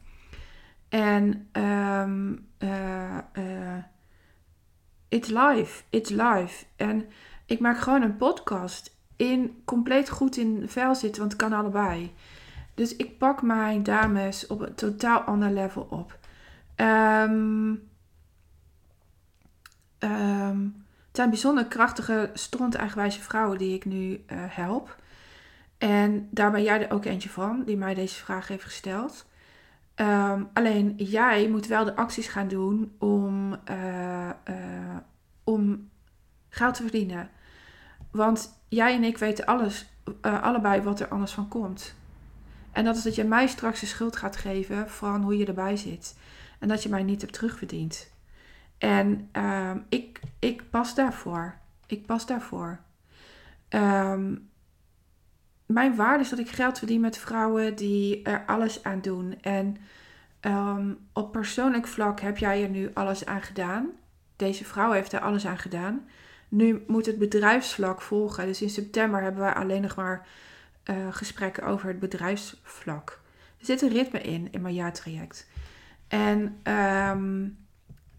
En 0.88 1.48
um, 1.52 2.46
uh, 2.58 3.18
it's 5.08 5.28
live, 5.28 5.82
it's 5.90 6.10
live. 6.10 6.64
En 6.76 7.06
ik 7.46 7.60
maak 7.60 7.78
gewoon 7.78 8.02
een 8.02 8.16
podcast 8.16 8.96
in 9.16 9.62
compleet 9.64 10.10
goed 10.10 10.36
in 10.36 10.64
vel 10.66 10.94
zitten, 10.94 11.20
want 11.20 11.32
het 11.32 11.42
kan 11.42 11.52
allebei. 11.52 12.12
Dus 12.74 12.96
ik 12.96 13.18
pak 13.18 13.42
mijn 13.42 13.82
dames 13.82 14.46
op 14.46 14.60
een 14.60 14.74
totaal 14.74 15.20
ander 15.20 15.50
level 15.50 15.86
op. 15.90 16.18
Um, 16.76 17.89
Um, 20.04 20.84
het 21.06 21.16
zijn 21.16 21.30
bijzonder 21.30 21.66
krachtige, 21.66 22.30
stront 22.34 22.74
eigenwijze 22.74 23.20
vrouwen 23.20 23.58
die 23.58 23.74
ik 23.74 23.84
nu 23.84 24.12
uh, 24.12 24.18
help. 24.30 24.96
En 25.78 26.28
daar 26.30 26.50
ben 26.50 26.62
jij 26.62 26.82
er 26.82 26.94
ook 26.94 27.04
eentje 27.04 27.28
van, 27.28 27.64
die 27.64 27.76
mij 27.76 27.94
deze 27.94 28.14
vraag 28.14 28.48
heeft 28.48 28.64
gesteld. 28.64 29.26
Um, 29.96 30.48
alleen 30.52 30.94
jij 30.96 31.48
moet 31.48 31.66
wel 31.66 31.84
de 31.84 31.96
acties 31.96 32.28
gaan 32.28 32.48
doen 32.48 32.92
om, 32.98 33.56
uh, 33.70 34.30
uh, 34.48 34.96
om 35.44 35.88
geld 36.48 36.74
te 36.74 36.82
verdienen. 36.82 37.30
Want 38.10 38.62
jij 38.68 38.94
en 38.94 39.04
ik 39.04 39.18
weten 39.18 39.46
alles, 39.46 39.86
allebei 40.20 40.82
wat 40.82 41.00
er 41.00 41.08
anders 41.08 41.32
van 41.32 41.48
komt. 41.48 41.94
En 42.72 42.84
dat 42.84 42.96
is 42.96 43.02
dat 43.02 43.14
je 43.14 43.24
mij 43.24 43.46
straks 43.46 43.80
de 43.80 43.86
schuld 43.86 44.16
gaat 44.16 44.36
geven 44.36 44.90
van 44.90 45.22
hoe 45.22 45.36
je 45.36 45.46
erbij 45.46 45.76
zit. 45.76 46.18
En 46.58 46.68
dat 46.68 46.82
je 46.82 46.88
mij 46.88 47.02
niet 47.02 47.20
hebt 47.20 47.32
terugverdiend. 47.32 48.10
En 48.80 49.28
ehm, 49.32 49.78
ik, 49.88 50.20
ik 50.38 50.70
pas 50.70 50.94
daarvoor. 50.94 51.54
Ik 51.86 52.06
pas 52.06 52.26
daarvoor. 52.26 52.80
Um, 53.68 54.48
mijn 55.66 55.96
waarde 55.96 56.22
is 56.24 56.30
dat 56.30 56.38
ik 56.38 56.48
geld 56.48 56.78
verdien 56.78 57.00
met 57.00 57.18
vrouwen 57.18 57.76
die 57.76 58.22
er 58.22 58.44
alles 58.46 58.82
aan 58.84 59.00
doen. 59.00 59.40
En 59.40 59.76
Ehm, 60.40 60.92
op 61.12 61.32
persoonlijk 61.32 61.86
vlak 61.86 62.20
heb 62.20 62.38
jij 62.38 62.62
er 62.62 62.68
nu 62.68 62.90
alles 62.94 63.26
aan 63.26 63.42
gedaan. 63.42 63.90
Deze 64.36 64.64
vrouw 64.64 64.92
heeft 64.92 65.12
er 65.12 65.20
alles 65.20 65.46
aan 65.46 65.58
gedaan. 65.58 66.08
Nu 66.48 66.84
moet 66.86 67.06
het 67.06 67.18
bedrijfsvlak 67.18 68.02
volgen. 68.02 68.46
Dus 68.46 68.62
in 68.62 68.70
september 68.70 69.22
hebben 69.22 69.40
wij 69.40 69.54
alleen 69.54 69.82
nog 69.82 69.96
maar 69.96 70.26
uh, 70.90 70.96
gesprekken 71.10 71.64
over 71.64 71.88
het 71.88 71.98
bedrijfsvlak. 71.98 73.20
Er 73.58 73.66
zit 73.66 73.82
een 73.82 73.88
ritme 73.88 74.20
in, 74.20 74.48
in 74.52 74.62
mijn 74.62 74.74
jaartraject. 74.74 75.48
En 76.08 76.60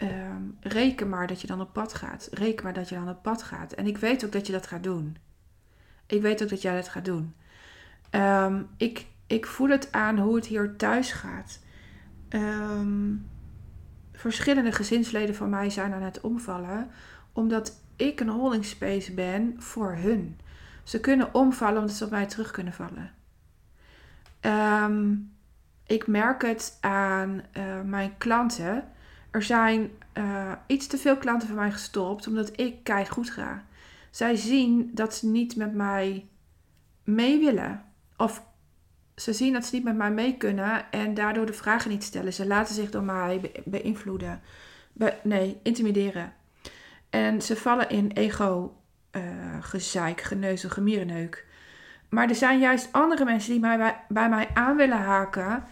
um, 0.02 0.58
reken 0.60 1.10
maar 1.10 1.28
dat 1.28 1.42
je 1.42 1.48
dan 1.48 1.62
op 1.62 1.74
pad 1.74 1.94
gaat. 1.94 2.28
Reken 2.32 2.64
maar 2.64 2.74
dat 2.74 2.90
je 2.90 2.96
dan 2.96 3.10
op 3.10 3.24
pad 3.24 3.44
gaat. 3.44 3.74
En 3.74 3.88
ik 3.88 3.98
weet 3.98 4.26
ook 4.26 4.32
dat 4.32 4.48
je 4.48 4.54
dat 4.54 4.68
gaat 4.68 4.84
doen. 4.84 5.18
Ik 6.06 6.22
weet 6.22 6.44
ook 6.44 6.50
dat 6.50 6.62
jij 6.62 6.76
dat 6.76 6.88
gaat 6.88 7.06
doen. 7.06 7.36
Um, 8.12 8.68
ik, 8.78 9.06
ik 9.28 9.46
voel 9.46 9.70
het 9.70 9.92
aan 9.92 10.18
hoe 10.18 10.36
het 10.36 10.46
hier 10.46 10.76
thuis 10.76 11.12
gaat. 11.12 11.60
verschillende 14.14 14.72
gezinsleden 14.72 15.36
van 15.36 15.50
mij 15.50 15.70
zijn 15.70 15.94
aan 15.94 16.02
het 16.02 16.22
omvallen. 16.22 16.92
Omdat 17.34 17.82
ik 17.96 18.20
een 18.20 18.30
holding 18.30 18.66
space 18.66 19.14
ben 19.14 19.56
voor 19.58 19.96
hun. 19.96 20.40
Ze 20.84 21.00
kunnen 21.00 21.34
omvallen 21.34 21.80
omdat 21.80 21.96
ze 21.96 22.06
op 22.06 22.12
mij 22.12 22.26
terug 22.26 22.52
kunnen 22.52 22.74
vallen. 22.74 23.12
Ik 25.86 26.08
merk 26.08 26.42
het 26.42 26.78
aan 26.82 27.42
uh, 27.58 27.82
mijn 27.82 28.18
klanten. 28.18 28.84
Er 29.32 29.44
zijn 29.44 29.92
uh, 30.18 30.52
iets 30.68 30.88
te 30.88 30.98
veel 30.98 31.18
klanten 31.18 31.48
van 31.48 31.58
mij 31.58 31.72
gestopt 31.72 32.28
omdat 32.28 32.60
ik 32.60 32.84
kei 32.84 33.06
goed 33.06 33.30
ga. 33.30 33.64
Zij 34.10 34.36
zien 34.36 34.92
dat 34.94 35.16
ze 35.16 35.28
niet 35.28 35.56
met 35.56 35.74
mij 35.74 36.28
mee 37.04 37.40
willen. 37.40 37.84
Of 38.18 38.44
ze 39.16 39.34
zien 39.34 39.54
dat 39.54 39.66
ze 39.66 39.76
niet 39.76 39.84
met 39.84 39.96
mij 39.96 40.12
mee 40.12 40.38
kunnen 40.38 40.92
en 40.92 41.14
daardoor 41.14 41.46
de 41.46 41.54
vragen 41.54 41.90
niet 41.90 42.04
stellen. 42.04 42.34
Ze 42.34 42.48
laten 42.48 42.76
zich 42.76 42.90
door 42.90 43.04
mij 43.04 43.52
beïnvloeden. 43.66 44.42
Be 44.94 45.14
nee, 45.24 45.60
intimideren. 45.64 46.34
En 47.10 47.42
ze 47.42 47.56
vallen 47.56 47.90
in 47.90 48.12
ego, 48.12 48.78
uh, 49.12 49.24
gezeik, 49.60 50.22
geneuzel, 50.22 50.70
gemierenneuk. 50.70 51.46
Maar 52.10 52.30
er 52.30 52.36
zijn 52.36 52.60
juist 52.60 52.90
andere 52.92 53.26
mensen 53.26 53.52
die 53.52 53.60
mij 53.60 54.04
bij 54.08 54.30
mij 54.30 54.50
aan 54.54 54.76
willen 54.76 54.98
haken 54.98 55.64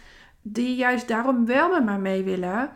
die 0.42 0.76
juist 0.76 1.08
daarom 1.08 1.46
wel 1.46 1.70
met 1.70 1.84
mij 1.86 2.00
mee 2.00 2.24
willen. 2.24 2.72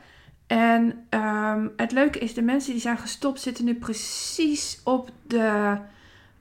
En 0.53 1.07
um, 1.09 1.73
het 1.77 1.91
leuke 1.91 2.19
is, 2.19 2.33
de 2.33 2.41
mensen 2.41 2.71
die 2.71 2.81
zijn 2.81 2.97
gestopt 2.97 3.41
zitten 3.41 3.65
nu 3.65 3.75
precies 3.75 4.81
op 4.83 5.11
de. 5.27 5.77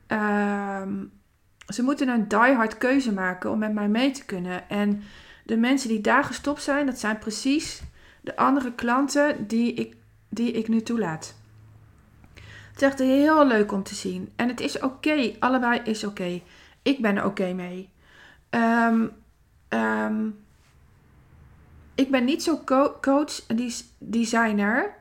Um, 0.08 1.12
ze 1.66 1.82
moeten 1.82 2.08
een 2.08 2.28
die-hard 2.28 2.78
keuze 2.78 3.12
maken 3.12 3.50
om 3.50 3.58
met 3.58 3.72
mij 3.72 3.88
mee 3.88 4.10
te 4.10 4.24
kunnen. 4.24 4.68
En 4.68 5.02
de 5.44 5.56
mensen 5.56 5.88
die 5.88 6.00
daar 6.00 6.24
gestopt 6.24 6.62
zijn, 6.62 6.86
dat 6.86 6.98
zijn 6.98 7.18
precies 7.18 7.82
de 8.20 8.36
andere 8.36 8.72
klanten 8.72 9.46
die 9.46 9.74
ik, 9.74 9.96
die 10.28 10.52
ik 10.52 10.68
nu 10.68 10.82
toelaat. 10.82 11.34
Het 12.34 12.76
is 12.76 12.82
echt 12.82 12.98
heel 12.98 13.46
leuk 13.46 13.72
om 13.72 13.82
te 13.82 13.94
zien. 13.94 14.32
En 14.36 14.48
het 14.48 14.60
is 14.60 14.80
oké, 14.80 15.32
allebei 15.38 15.80
is 15.84 16.04
oké. 16.04 16.40
Ik 16.82 17.02
ben 17.02 17.16
er 17.16 17.24
oké 17.24 17.52
mee. 17.52 17.88
Um, 18.50 19.12
um, 19.68 20.36
ik 21.94 22.10
ben 22.10 22.24
niet 22.24 22.42
zo'n 22.42 22.64
co 22.64 22.96
coach, 23.00 23.46
die 23.46 23.74
designer, 23.98 24.94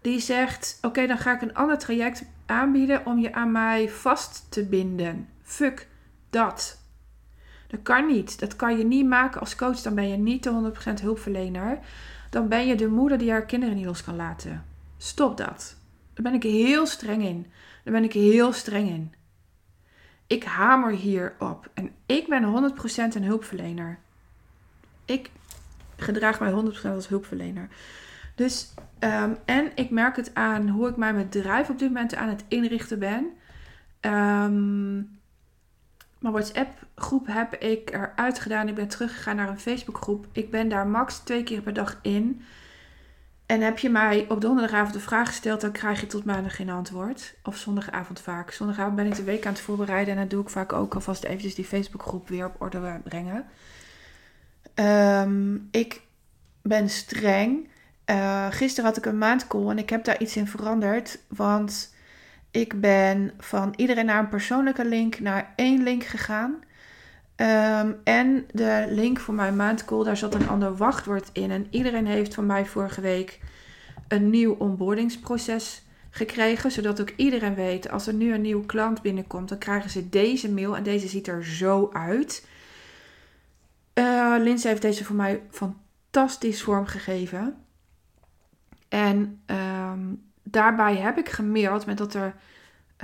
die 0.00 0.20
zegt: 0.20 0.78
Oké, 0.82 1.06
dan 1.06 1.18
ga 1.18 1.34
ik 1.34 1.42
een 1.42 1.54
ander 1.54 1.78
traject 1.78 2.24
aanbieden 2.46 3.06
om 3.06 3.18
je 3.18 3.32
aan 3.32 3.52
mij 3.52 3.88
vast 3.88 4.46
te 4.48 4.64
binden. 4.64 5.28
Fuck 5.42 5.88
dat. 6.30 6.84
Dat 7.66 7.82
kan 7.82 8.06
niet. 8.06 8.38
Dat 8.38 8.56
kan 8.56 8.78
je 8.78 8.84
niet 8.84 9.06
maken 9.06 9.40
als 9.40 9.56
coach. 9.56 9.80
Dan 9.80 9.94
ben 9.94 10.08
je 10.08 10.16
niet 10.16 10.42
de 10.42 10.72
100% 10.98 11.02
hulpverlener. 11.02 11.78
Dan 12.30 12.48
ben 12.48 12.66
je 12.66 12.74
de 12.74 12.88
moeder 12.88 13.18
die 13.18 13.30
haar 13.30 13.46
kinderen 13.46 13.76
niet 13.76 13.84
los 13.84 14.04
kan 14.04 14.16
laten. 14.16 14.64
Stop 14.96 15.36
dat. 15.36 15.76
Daar 16.14 16.22
ben 16.24 16.34
ik 16.34 16.42
heel 16.42 16.86
streng 16.86 17.24
in. 17.24 17.46
Daar 17.84 17.92
ben 17.94 18.04
ik 18.04 18.12
heel 18.12 18.52
streng 18.52 18.88
in. 18.88 19.14
Ik 20.26 20.44
hamer 20.44 20.92
hierop. 20.92 21.70
En 21.74 21.90
ik 22.06 22.28
ben 22.28 22.72
100% 23.12 23.14
een 23.14 23.24
hulpverlener. 23.24 23.98
Ik 25.04 25.30
gedraag 26.06 26.40
mij 26.40 26.50
100% 26.50 26.94
als 26.94 27.08
hulpverlener. 27.08 27.68
Dus, 28.34 28.74
ehm, 28.98 29.34
en 29.44 29.70
ik 29.74 29.90
merk 29.90 30.16
het 30.16 30.34
aan 30.34 30.68
hoe 30.68 30.88
ik 30.88 30.96
mijn 30.96 31.16
bedrijf 31.16 31.68
op 31.68 31.78
dit 31.78 31.88
moment 31.88 32.14
aan 32.14 32.28
het 32.28 32.44
inrichten 32.48 32.98
ben. 32.98 33.26
Um, 34.00 35.18
mijn 36.18 36.34
WhatsApp 36.34 36.86
groep 36.94 37.26
heb 37.26 37.54
ik 37.54 37.90
eruit 37.90 38.38
gedaan. 38.38 38.68
Ik 38.68 38.74
ben 38.74 38.88
teruggegaan 38.88 39.36
naar 39.36 39.48
een 39.48 39.58
Facebook 39.58 39.98
groep. 39.98 40.26
Ik 40.32 40.50
ben 40.50 40.68
daar 40.68 40.86
max 40.86 41.18
twee 41.18 41.42
keer 41.42 41.60
per 41.60 41.72
dag 41.72 41.98
in. 42.02 42.42
En 43.46 43.60
heb 43.60 43.78
je 43.78 43.90
mij 43.90 44.26
op 44.28 44.40
donderdagavond 44.40 44.94
de 44.94 45.00
vraag 45.00 45.28
gesteld, 45.28 45.60
dan 45.60 45.72
krijg 45.72 46.00
je 46.00 46.06
tot 46.06 46.24
maandag 46.24 46.56
geen 46.56 46.70
antwoord. 46.70 47.34
Of 47.42 47.56
zondagavond 47.56 48.20
vaak. 48.20 48.50
Zondagavond 48.50 48.96
ben 48.96 49.06
ik 49.06 49.14
de 49.14 49.22
week 49.22 49.46
aan 49.46 49.52
het 49.52 49.60
voorbereiden 49.60 50.14
en 50.14 50.20
dan 50.20 50.28
doe 50.28 50.42
ik 50.42 50.48
vaak 50.48 50.72
ook 50.72 50.94
alvast 50.94 51.24
eventjes 51.24 51.54
die 51.54 51.64
Facebookgroep 51.64 52.28
weer 52.28 52.46
op 52.46 52.60
orde 52.60 53.00
brengen. 53.04 53.46
Um, 54.80 55.68
ik 55.70 56.00
ben 56.62 56.90
streng. 56.90 57.68
Uh, 58.10 58.46
gisteren 58.50 58.84
had 58.84 58.96
ik 58.96 59.06
een 59.06 59.18
maandcall 59.18 59.68
en 59.68 59.78
ik 59.78 59.90
heb 59.90 60.04
daar 60.04 60.20
iets 60.20 60.36
in 60.36 60.46
veranderd. 60.46 61.18
Want 61.28 61.94
ik 62.50 62.80
ben 62.80 63.32
van 63.38 63.72
iedereen 63.76 64.06
naar 64.06 64.18
een 64.18 64.28
persoonlijke 64.28 64.84
link 64.84 65.20
naar 65.20 65.52
één 65.56 65.82
link 65.82 66.04
gegaan. 66.04 66.56
Um, 67.36 67.96
en 68.04 68.46
de 68.52 68.86
link 68.88 69.18
voor 69.18 69.34
mijn 69.34 69.56
maandcall, 69.56 70.04
daar 70.04 70.16
zat 70.16 70.34
een 70.34 70.48
ander 70.48 70.76
wachtwoord 70.76 71.30
in. 71.32 71.50
En 71.50 71.66
iedereen 71.70 72.06
heeft 72.06 72.34
van 72.34 72.46
mij 72.46 72.66
vorige 72.66 73.00
week 73.00 73.40
een 74.08 74.30
nieuw 74.30 74.54
onboardingsproces 74.58 75.82
gekregen. 76.10 76.70
Zodat 76.70 77.00
ook 77.00 77.12
iedereen 77.16 77.54
weet, 77.54 77.90
als 77.90 78.06
er 78.06 78.14
nu 78.14 78.34
een 78.34 78.40
nieuwe 78.40 78.66
klant 78.66 79.02
binnenkomt, 79.02 79.48
dan 79.48 79.58
krijgen 79.58 79.90
ze 79.90 80.08
deze 80.08 80.50
mail. 80.50 80.76
En 80.76 80.82
deze 80.82 81.08
ziet 81.08 81.28
er 81.28 81.44
zo 81.44 81.90
uit. 81.92 82.46
Uh, 83.98 84.56
heeft 84.62 84.82
deze 84.82 85.04
voor 85.04 85.16
mij 85.16 85.42
fantastisch 85.50 86.62
vormgegeven. 86.62 87.64
En 88.88 89.42
um, 89.46 90.30
daarbij 90.42 90.96
heb 90.96 91.18
ik 91.18 91.28
gemaild 91.28 91.86
met 91.86 91.98
dat, 91.98 92.14
er, 92.14 92.34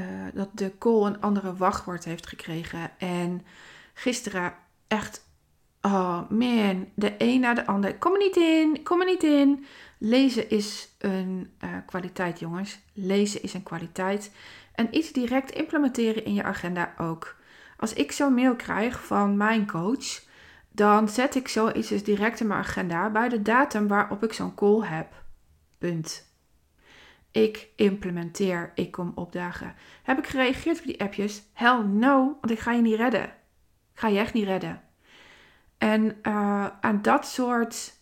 uh, 0.00 0.06
dat 0.34 0.48
de 0.54 0.78
call 0.78 1.04
een 1.04 1.20
andere 1.20 1.56
wachtwoord 1.56 2.04
heeft 2.04 2.26
gekregen. 2.26 2.90
En 2.98 3.42
gisteren 3.94 4.54
echt, 4.88 5.28
oh 5.80 6.30
man, 6.30 6.88
de 6.94 7.14
een 7.18 7.40
na 7.40 7.54
de 7.54 7.66
ander. 7.66 7.94
Kom 7.94 8.12
er 8.12 8.18
niet 8.18 8.36
in, 8.36 8.82
kom 8.82 9.00
er 9.00 9.06
niet 9.06 9.22
in. 9.22 9.66
Lezen 9.98 10.50
is 10.50 10.88
een 10.98 11.50
uh, 11.64 11.70
kwaliteit, 11.86 12.38
jongens. 12.38 12.78
Lezen 12.92 13.42
is 13.42 13.54
een 13.54 13.62
kwaliteit. 13.62 14.32
En 14.74 14.96
iets 14.96 15.12
direct 15.12 15.50
implementeren 15.50 16.24
in 16.24 16.34
je 16.34 16.42
agenda 16.42 16.94
ook. 16.98 17.36
Als 17.76 17.92
ik 17.92 18.12
zo'n 18.12 18.34
mail 18.34 18.56
krijg 18.56 19.04
van 19.04 19.36
mijn 19.36 19.66
coach 19.66 20.30
dan 20.72 21.08
zet 21.08 21.34
ik 21.34 21.48
zoiets 21.48 21.88
dus 21.88 22.04
direct 22.04 22.40
in 22.40 22.46
mijn 22.46 22.60
agenda 22.60 23.10
bij 23.10 23.28
de 23.28 23.42
datum 23.42 23.88
waarop 23.88 24.24
ik 24.24 24.32
zo'n 24.32 24.54
call 24.54 24.80
heb. 24.80 25.24
Punt. 25.78 26.30
Ik 27.30 27.68
implementeer, 27.76 28.72
ik 28.74 28.90
kom 28.90 29.12
opdagen. 29.14 29.74
Heb 30.02 30.18
ik 30.18 30.26
gereageerd 30.26 30.78
op 30.78 30.84
die 30.84 31.00
appjes? 31.00 31.42
Hell 31.52 31.82
no, 31.82 32.24
want 32.40 32.50
ik 32.50 32.58
ga 32.58 32.72
je 32.72 32.82
niet 32.82 32.96
redden. 32.96 33.24
Ik 33.92 34.00
ga 34.00 34.08
je 34.08 34.18
echt 34.18 34.32
niet 34.32 34.46
redden. 34.46 34.82
En 35.78 36.04
uh, 36.22 36.66
aan 36.80 37.02
dat 37.02 37.26
soort 37.26 38.00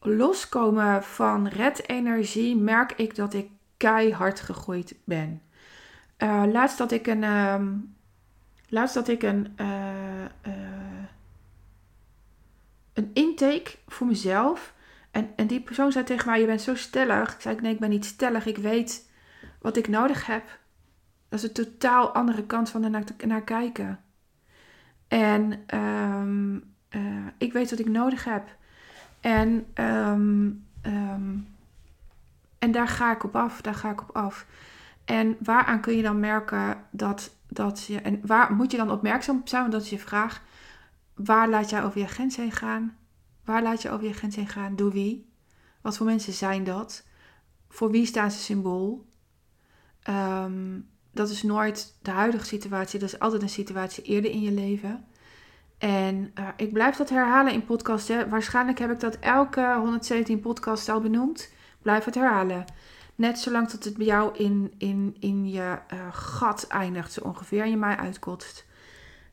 loskomen 0.00 1.04
van 1.04 1.48
red-energie 1.48 2.56
merk 2.56 2.92
ik 2.92 3.14
dat 3.14 3.34
ik 3.34 3.50
keihard 3.76 4.40
gegroeid 4.40 4.96
ben. 5.04 5.42
Uh, 6.18 6.42
laatst 6.52 6.78
dat 6.78 6.90
ik 6.90 7.06
een, 7.06 7.24
um, 7.24 7.96
laatst 8.68 8.94
dat 8.94 9.08
ik 9.08 9.22
een 9.22 9.56
uh, 9.60 10.24
een 12.98 13.10
intake 13.12 13.70
voor 13.86 14.06
mezelf. 14.06 14.74
En, 15.10 15.30
en 15.36 15.46
die 15.46 15.60
persoon 15.60 15.92
zei 15.92 16.04
tegen 16.04 16.26
mij: 16.26 16.40
Je 16.40 16.46
bent 16.46 16.60
zo 16.60 16.74
stellig. 16.74 17.34
Ik 17.34 17.40
zei: 17.40 17.56
Nee, 17.60 17.72
ik 17.72 17.80
ben 17.80 17.90
niet 17.90 18.04
stellig. 18.04 18.46
Ik 18.46 18.56
weet 18.56 19.10
wat 19.60 19.76
ik 19.76 19.88
nodig 19.88 20.26
heb. 20.26 20.58
Dat 21.28 21.38
is 21.38 21.44
een 21.44 21.52
totaal 21.52 22.14
andere 22.14 22.44
kant 22.44 22.70
van 22.70 22.84
er 22.84 22.90
naar, 22.90 23.04
naar 23.26 23.42
kijken. 23.42 24.00
En 25.08 25.64
um, 25.74 26.54
uh, 26.90 27.26
ik 27.38 27.52
weet 27.52 27.70
wat 27.70 27.78
ik 27.78 27.88
nodig 27.88 28.24
heb. 28.24 28.56
En, 29.20 29.66
um, 29.74 30.66
um, 30.82 31.48
en 32.58 32.72
daar 32.72 32.88
ga 32.88 33.12
ik 33.12 33.24
op 33.24 33.36
af. 33.36 33.60
Daar 33.60 33.74
ga 33.74 33.90
ik 33.90 34.00
op 34.00 34.16
af. 34.16 34.46
En 35.04 35.36
waaraan 35.40 35.80
kun 35.80 35.96
je 35.96 36.02
dan 36.02 36.20
merken 36.20 36.84
dat, 36.90 37.34
dat 37.48 37.84
je. 37.86 38.00
En 38.00 38.20
waar 38.26 38.52
moet 38.52 38.70
je 38.70 38.76
dan 38.76 38.90
opmerkzaam 38.90 39.38
op 39.38 39.48
zijn? 39.48 39.70
Dat 39.70 39.82
is 39.82 39.90
je 39.90 39.98
vraag. 39.98 40.42
Waar 41.24 41.48
laat 41.48 41.70
jij 41.70 41.84
over 41.84 42.00
je 42.00 42.06
grens 42.06 42.36
heen 42.36 42.52
gaan? 42.52 42.96
Waar 43.44 43.62
laat 43.62 43.82
je 43.82 43.90
over 43.90 44.06
je 44.06 44.12
grens 44.12 44.36
heen 44.36 44.48
gaan? 44.48 44.76
Door 44.76 44.92
wie? 44.92 45.32
Wat 45.80 45.96
voor 45.96 46.06
mensen 46.06 46.32
zijn 46.32 46.64
dat? 46.64 47.06
Voor 47.68 47.90
wie 47.90 48.06
staan 48.06 48.30
ze 48.30 48.38
symbool? 48.38 49.06
Um, 50.08 50.88
dat 51.12 51.28
is 51.30 51.42
nooit 51.42 51.96
de 52.02 52.10
huidige 52.10 52.44
situatie, 52.44 52.98
dat 52.98 53.08
is 53.08 53.18
altijd 53.18 53.42
een 53.42 53.48
situatie 53.48 54.04
eerder 54.04 54.30
in 54.30 54.40
je 54.40 54.52
leven. 54.52 55.04
En 55.78 56.32
uh, 56.34 56.48
ik 56.56 56.72
blijf 56.72 56.96
dat 56.96 57.08
herhalen 57.08 57.52
in 57.52 57.64
podcasten. 57.64 58.28
Waarschijnlijk 58.28 58.78
heb 58.78 58.90
ik 58.90 59.00
dat 59.00 59.18
elke 59.18 59.74
117 59.78 60.40
podcast 60.40 60.88
al 60.88 61.00
benoemd. 61.00 61.52
Blijf 61.82 62.04
het 62.04 62.14
herhalen. 62.14 62.64
Net 63.14 63.38
zolang 63.38 63.68
tot 63.68 63.84
het 63.84 63.96
bij 63.96 64.06
jou 64.06 64.36
in, 64.36 64.74
in, 64.78 65.16
in 65.20 65.48
je 65.48 65.78
uh, 65.92 66.00
gat 66.12 66.66
eindigt, 66.66 67.12
zo 67.12 67.20
ongeveer, 67.20 67.62
en 67.62 67.70
je 67.70 67.76
mij 67.76 67.96
uitkotst. 67.96 68.66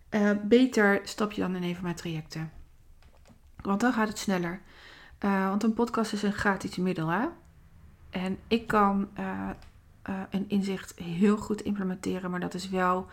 Uh, 0.09 0.31
beter 0.43 0.99
stap 1.03 1.31
je 1.31 1.41
dan 1.41 1.55
in 1.55 1.63
een 1.63 1.73
van 1.73 1.83
mijn 1.83 1.95
trajecten. 1.95 2.51
Want 3.61 3.81
dan 3.81 3.93
gaat 3.93 4.07
het 4.07 4.19
sneller. 4.19 4.61
want 5.19 5.63
een 5.63 5.73
podcast 5.73 6.13
is 6.13 6.23
een 6.23 6.33
gratis 6.33 6.75
middel, 6.75 7.07
hè? 7.07 7.25
En 8.09 8.37
ik 8.47 8.67
kan 8.67 9.09
een 10.29 10.45
inzicht 10.47 10.99
heel 10.99 11.37
goed 11.37 11.61
implementeren, 11.61 12.31
maar 12.31 12.39
dat 12.39 12.53
is 12.53 12.69
wel 12.69 13.07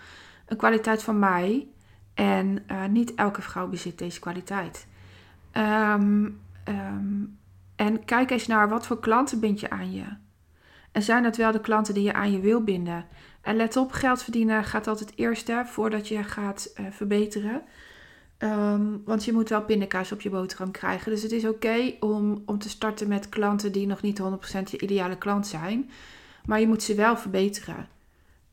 een 0.47 0.57
kwaliteit 0.57 1.03
van 1.03 1.19
mij. 1.19 1.67
En 2.15 2.65
niet 2.91 3.15
elke 3.15 3.43
vrouw 3.43 3.69
bezit 3.69 3.99
deze 3.99 4.21
kwaliteit. 4.21 4.87
Um, 5.53 6.41
um, 6.69 7.39
en 7.77 8.05
kijk 8.05 8.31
eens 8.31 8.47
naar 8.47 8.69
wat 8.69 8.87
voor 8.87 9.01
klanten 9.01 9.41
bind 9.41 9.61
je 9.61 9.71
aan 9.71 9.93
je. 9.93 10.05
En 10.93 11.03
zijn 11.03 11.23
dat 11.23 11.37
wel 11.37 11.53
de 11.53 11.61
klanten 11.61 11.95
die 11.95 12.03
je 12.03 12.13
aan 12.13 12.33
je 12.33 12.41
wil 12.41 12.63
binden? 12.65 13.07
En 13.43 13.57
let 13.57 13.77
op, 13.77 13.93
geld 13.93 14.23
verdienen 14.23 14.65
gaat 14.65 14.87
altijd 14.87 15.13
eerst 15.15 15.51
voordat 15.65 16.09
je 16.09 16.25
gaat 16.25 16.73
uh, 16.81 16.87
verbeteren. 16.91 17.63
Um, 18.39 19.03
want 19.05 19.25
je 19.25 19.33
moet 19.33 19.49
wel 19.49 19.63
pindakaas 19.63 20.13
op 20.13 20.21
je 20.21 20.31
boterham 20.31 20.71
krijgen. 20.71 21.11
Dus 21.13 21.23
het 21.23 21.33
is 21.33 21.47
oké 21.47 21.95
om, 22.01 22.43
om 22.47 22.59
te 22.59 22.69
starten 22.69 23.09
met 23.09 23.29
klanten 23.29 23.73
die 23.73 23.87
nog 23.87 24.03
niet 24.03 24.21
100% 24.21 24.25
je 24.71 24.81
ideale 24.81 25.19
klant 25.19 25.47
zijn. 25.47 25.91
Maar 26.45 26.61
je 26.61 26.67
moet 26.67 26.83
ze 26.83 26.95
wel 26.95 27.17
verbeteren. 27.17 27.89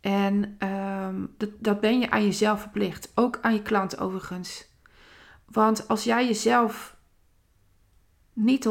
En 0.02 0.58
um, 0.60 1.34
dat, 1.38 1.49
dat 1.60 1.80
ben 1.80 1.99
je 1.99 2.10
aan 2.10 2.23
jezelf 2.23 2.62
verplicht. 2.62 3.12
Ook 3.15 3.39
aan 3.41 3.54
je 3.54 3.62
klant 3.62 3.99
overigens. 3.99 4.67
Want 5.45 5.88
als 5.88 6.04
jij 6.04 6.25
jezelf 6.25 6.97
niet 8.34 8.67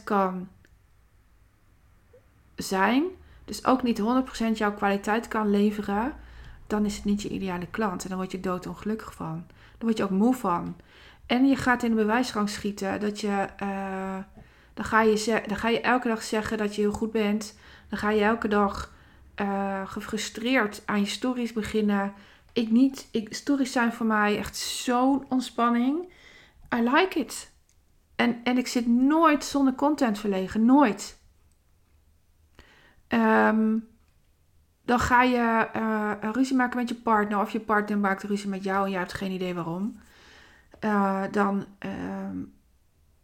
100% 0.00 0.04
kan 0.04 0.48
zijn, 2.54 3.04
dus 3.46 3.64
ook 3.64 3.82
niet 3.82 4.00
100% 4.00 4.02
jouw 4.54 4.74
kwaliteit 4.74 5.28
kan 5.28 5.50
leveren, 5.50 6.14
dan 6.66 6.84
is 6.84 6.96
het 6.96 7.04
niet 7.04 7.22
je 7.22 7.28
ideale 7.28 7.66
klant. 7.70 8.02
En 8.02 8.08
dan 8.08 8.18
word 8.18 8.32
je 8.32 8.40
doodongelukkig 8.40 9.14
van. 9.14 9.44
Dan 9.48 9.88
word 9.88 9.96
je 9.96 10.04
ook 10.04 10.10
moe 10.10 10.34
van. 10.34 10.76
En 11.26 11.48
je 11.48 11.56
gaat 11.56 11.82
in 11.82 11.90
de 11.90 11.96
bewijsgang 11.96 12.48
schieten 12.48 13.00
dat 13.00 13.20
je. 13.20 13.46
Uh, 13.62 14.16
dan, 14.74 14.84
ga 14.84 15.02
je 15.02 15.42
dan 15.46 15.56
ga 15.56 15.68
je 15.68 15.80
elke 15.80 16.08
dag 16.08 16.22
zeggen 16.22 16.58
dat 16.58 16.74
je 16.74 16.80
heel 16.80 16.92
goed 16.92 17.12
bent. 17.12 17.58
Dan 17.88 17.98
ga 17.98 18.10
je 18.10 18.22
elke 18.22 18.48
dag 18.48 18.92
uh, 19.40 19.80
gefrustreerd 19.84 20.82
aan 20.84 21.00
je 21.00 21.06
stories 21.06 21.52
beginnen. 21.52 22.12
Ik 22.52 22.70
niet. 22.70 23.08
Ik, 23.10 23.34
stories 23.34 23.72
zijn 23.72 23.92
voor 23.92 24.06
mij 24.06 24.38
echt 24.38 24.56
zo'n 24.56 25.24
ontspanning. 25.28 26.12
I 26.74 26.80
like 26.82 27.18
it. 27.18 27.52
En, 28.16 28.40
en 28.44 28.58
ik 28.58 28.66
zit 28.66 28.86
nooit 28.86 29.44
zonder 29.44 29.74
content 29.74 30.18
verlegen. 30.18 30.64
Nooit. 30.64 31.15
Um, 33.08 33.88
dan 34.84 34.98
ga 34.98 35.22
je 35.22 35.68
uh, 35.76 36.12
ruzie 36.32 36.56
maken 36.56 36.76
met 36.78 36.88
je 36.88 36.94
partner. 36.94 37.40
Of 37.40 37.50
je 37.50 37.60
partner 37.60 37.98
maakt 37.98 38.22
ruzie 38.22 38.48
met 38.48 38.64
jou 38.64 38.84
en 38.84 38.90
je 38.90 38.96
hebt 38.96 39.12
geen 39.12 39.30
idee 39.30 39.54
waarom. 39.54 40.00
Uh, 40.80 41.22
dan, 41.30 41.66
uh, 41.86 41.90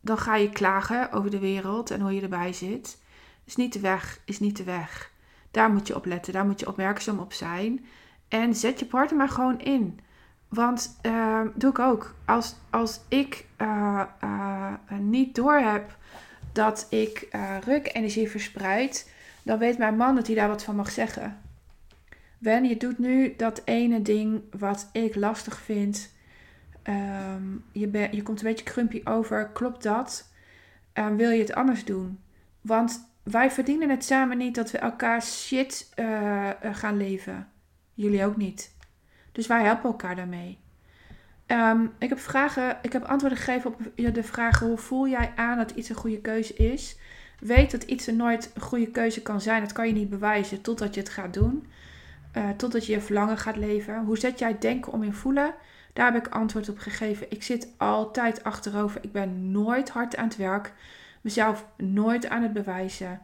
dan 0.01 0.19
ga 0.19 0.37
je 0.37 0.49
klagen 0.49 1.13
over 1.13 1.31
de 1.31 1.39
wereld 1.39 1.91
en 1.91 2.01
hoe 2.01 2.15
je 2.15 2.21
erbij 2.21 2.53
zit. 2.53 3.03
Is 3.45 3.57
niet 3.57 3.73
de 3.73 3.81
weg, 3.81 4.21
is 4.25 4.41
niet 4.41 4.57
de 4.57 4.65
weg. 4.65 5.11
Daar 5.51 5.71
moet 5.71 5.87
je 5.87 5.97
op 5.97 6.07
letten, 6.07 6.33
daar 6.33 6.47
moet 6.47 6.61
je 6.61 6.69
opmerkzaam 6.69 7.19
op 7.19 7.33
zijn. 7.33 7.87
En 8.29 8.55
zet 8.55 8.79
je 8.79 8.87
partner 8.87 9.19
maar 9.19 9.29
gewoon 9.29 9.61
in. 9.61 10.01
Want 10.49 10.99
uh, 11.03 11.41
doe 11.55 11.71
ik 11.71 11.79
ook. 11.79 12.15
Als, 12.25 12.57
als 12.71 13.01
ik 13.09 13.47
uh, 13.59 14.03
niet 14.99 15.35
doorheb 15.35 15.97
dat 16.53 16.87
ik 16.91 17.29
ruk-energie 17.65 18.31
verspreid, 18.31 19.12
dan 19.45 19.59
weet 19.59 19.79
mijn 19.79 19.97
man 19.97 20.15
dat 20.15 20.27
hij 20.27 20.37
daar 20.37 20.49
wat 20.49 20.65
van 20.65 20.77
mag 20.77 20.91
zeggen. 20.91 21.41
Wen, 22.39 22.65
je 22.65 22.77
doet 22.77 22.99
nu 22.99 23.35
dat 23.37 23.63
ene 23.65 24.03
ding 24.03 24.43
wat 24.59 24.89
ik 24.93 25.15
lastig 25.15 25.61
vind. 25.61 26.11
Um, 26.89 27.65
je, 27.73 27.87
ben, 27.87 28.17
je 28.17 28.23
komt 28.23 28.39
een 28.43 28.49
beetje 28.49 28.65
krumpy 28.65 29.01
over. 29.05 29.49
Klopt 29.49 29.83
dat? 29.83 30.31
Um, 30.95 31.17
wil 31.17 31.31
je 31.31 31.41
het 31.41 31.55
anders 31.55 31.85
doen? 31.85 32.21
Want 32.61 33.11
wij 33.23 33.51
verdienen 33.51 33.91
het 33.91 34.05
samen 34.05 34.39
niet 34.39 34.55
dat 34.55 34.71
we 34.71 34.79
elkaar 34.79 35.23
shit 35.23 35.93
uh, 35.97 36.49
gaan 36.73 36.97
leven. 36.97 37.49
Jullie 37.95 38.25
ook 38.25 38.37
niet. 38.37 38.75
Dus 39.33 39.47
wij 39.47 39.65
helpen 39.65 39.91
elkaar 39.91 40.17
daarmee. 40.17 40.59
Um, 41.47 41.93
ik, 41.99 42.09
heb 42.09 42.19
vragen, 42.19 42.79
ik 42.83 42.93
heb 42.93 43.05
antwoorden 43.05 43.39
gegeven 43.39 43.75
op 43.75 44.15
de 44.15 44.23
vragen: 44.23 44.67
hoe 44.67 44.79
voel 44.79 45.09
jij 45.09 45.33
aan 45.37 45.59
dat 45.59 45.71
iets 45.71 45.89
een 45.89 45.95
goede 45.95 46.21
keuze 46.21 46.55
is? 46.55 46.99
Weet 47.43 47.71
dat 47.71 47.83
iets 47.83 48.07
er 48.07 48.15
nooit 48.15 48.51
een 48.55 48.61
goede 48.61 48.91
keuze 48.91 49.23
kan 49.23 49.41
zijn. 49.41 49.63
Dat 49.63 49.73
kan 49.73 49.87
je 49.87 49.93
niet 49.93 50.11
bewijzen 50.11 50.61
totdat 50.61 50.95
je 50.95 51.01
het 51.01 51.09
gaat 51.09 51.35
doen. 51.35 51.67
Uh, 52.37 52.49
totdat 52.57 52.87
je 52.87 52.93
je 52.93 53.01
verlangen 53.01 53.39
gaat 53.39 53.57
leven. 53.57 54.05
Hoe 54.05 54.19
zet 54.19 54.39
jij 54.39 54.59
denken 54.59 54.93
om 54.93 55.03
in 55.03 55.13
voelen? 55.13 55.55
Daar 55.93 56.13
heb 56.13 56.27
ik 56.27 56.33
antwoord 56.33 56.69
op 56.69 56.79
gegeven. 56.79 57.31
Ik 57.31 57.43
zit 57.43 57.69
altijd 57.77 58.45
achterover. 58.45 59.05
Ik 59.05 59.13
ben 59.13 59.51
nooit 59.51 59.91
hard 59.91 60.17
aan 60.17 60.25
het 60.25 60.37
werk 60.37 60.73
mezelf 61.23 61.67
nooit 61.77 62.29
aan 62.29 62.43
het 62.43 62.53
bewijzen. 62.53 63.21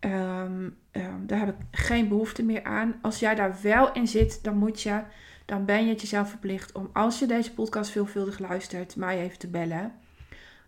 Um, 0.00 0.76
um, 0.92 1.26
daar 1.26 1.38
heb 1.38 1.48
ik 1.48 1.54
geen 1.70 2.08
behoefte 2.08 2.42
meer 2.42 2.64
aan. 2.64 2.94
Als 3.02 3.18
jij 3.18 3.34
daar 3.34 3.56
wel 3.62 3.92
in 3.92 4.08
zit, 4.08 4.44
dan 4.44 4.56
moet 4.56 4.82
je, 4.82 5.00
dan 5.44 5.64
ben 5.64 5.84
je 5.84 5.90
het 5.90 6.00
jezelf 6.00 6.28
verplicht 6.28 6.72
om, 6.72 6.90
als 6.92 7.18
je 7.18 7.26
deze 7.26 7.54
podcast 7.54 7.90
veelvuldig 7.90 8.38
luistert, 8.38 8.96
mij 8.96 9.20
even 9.20 9.38
te 9.38 9.48
bellen. 9.48 9.92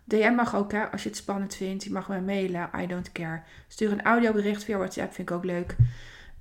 DM 0.03 0.33
mag 0.33 0.55
ook, 0.55 0.71
hè, 0.71 0.91
als 0.91 1.03
je 1.03 1.09
het 1.09 1.17
spannend 1.17 1.55
vindt. 1.55 1.83
Je 1.83 1.91
mag 1.91 2.09
me 2.09 2.21
mailen, 2.21 2.69
I 2.77 2.87
don't 2.87 3.11
care. 3.11 3.41
Stuur 3.67 3.91
een 3.91 4.03
audiobericht 4.03 4.63
via 4.63 4.77
WhatsApp, 4.77 5.13
vind 5.13 5.29
ik 5.29 5.35
ook 5.35 5.43
leuk. 5.43 5.75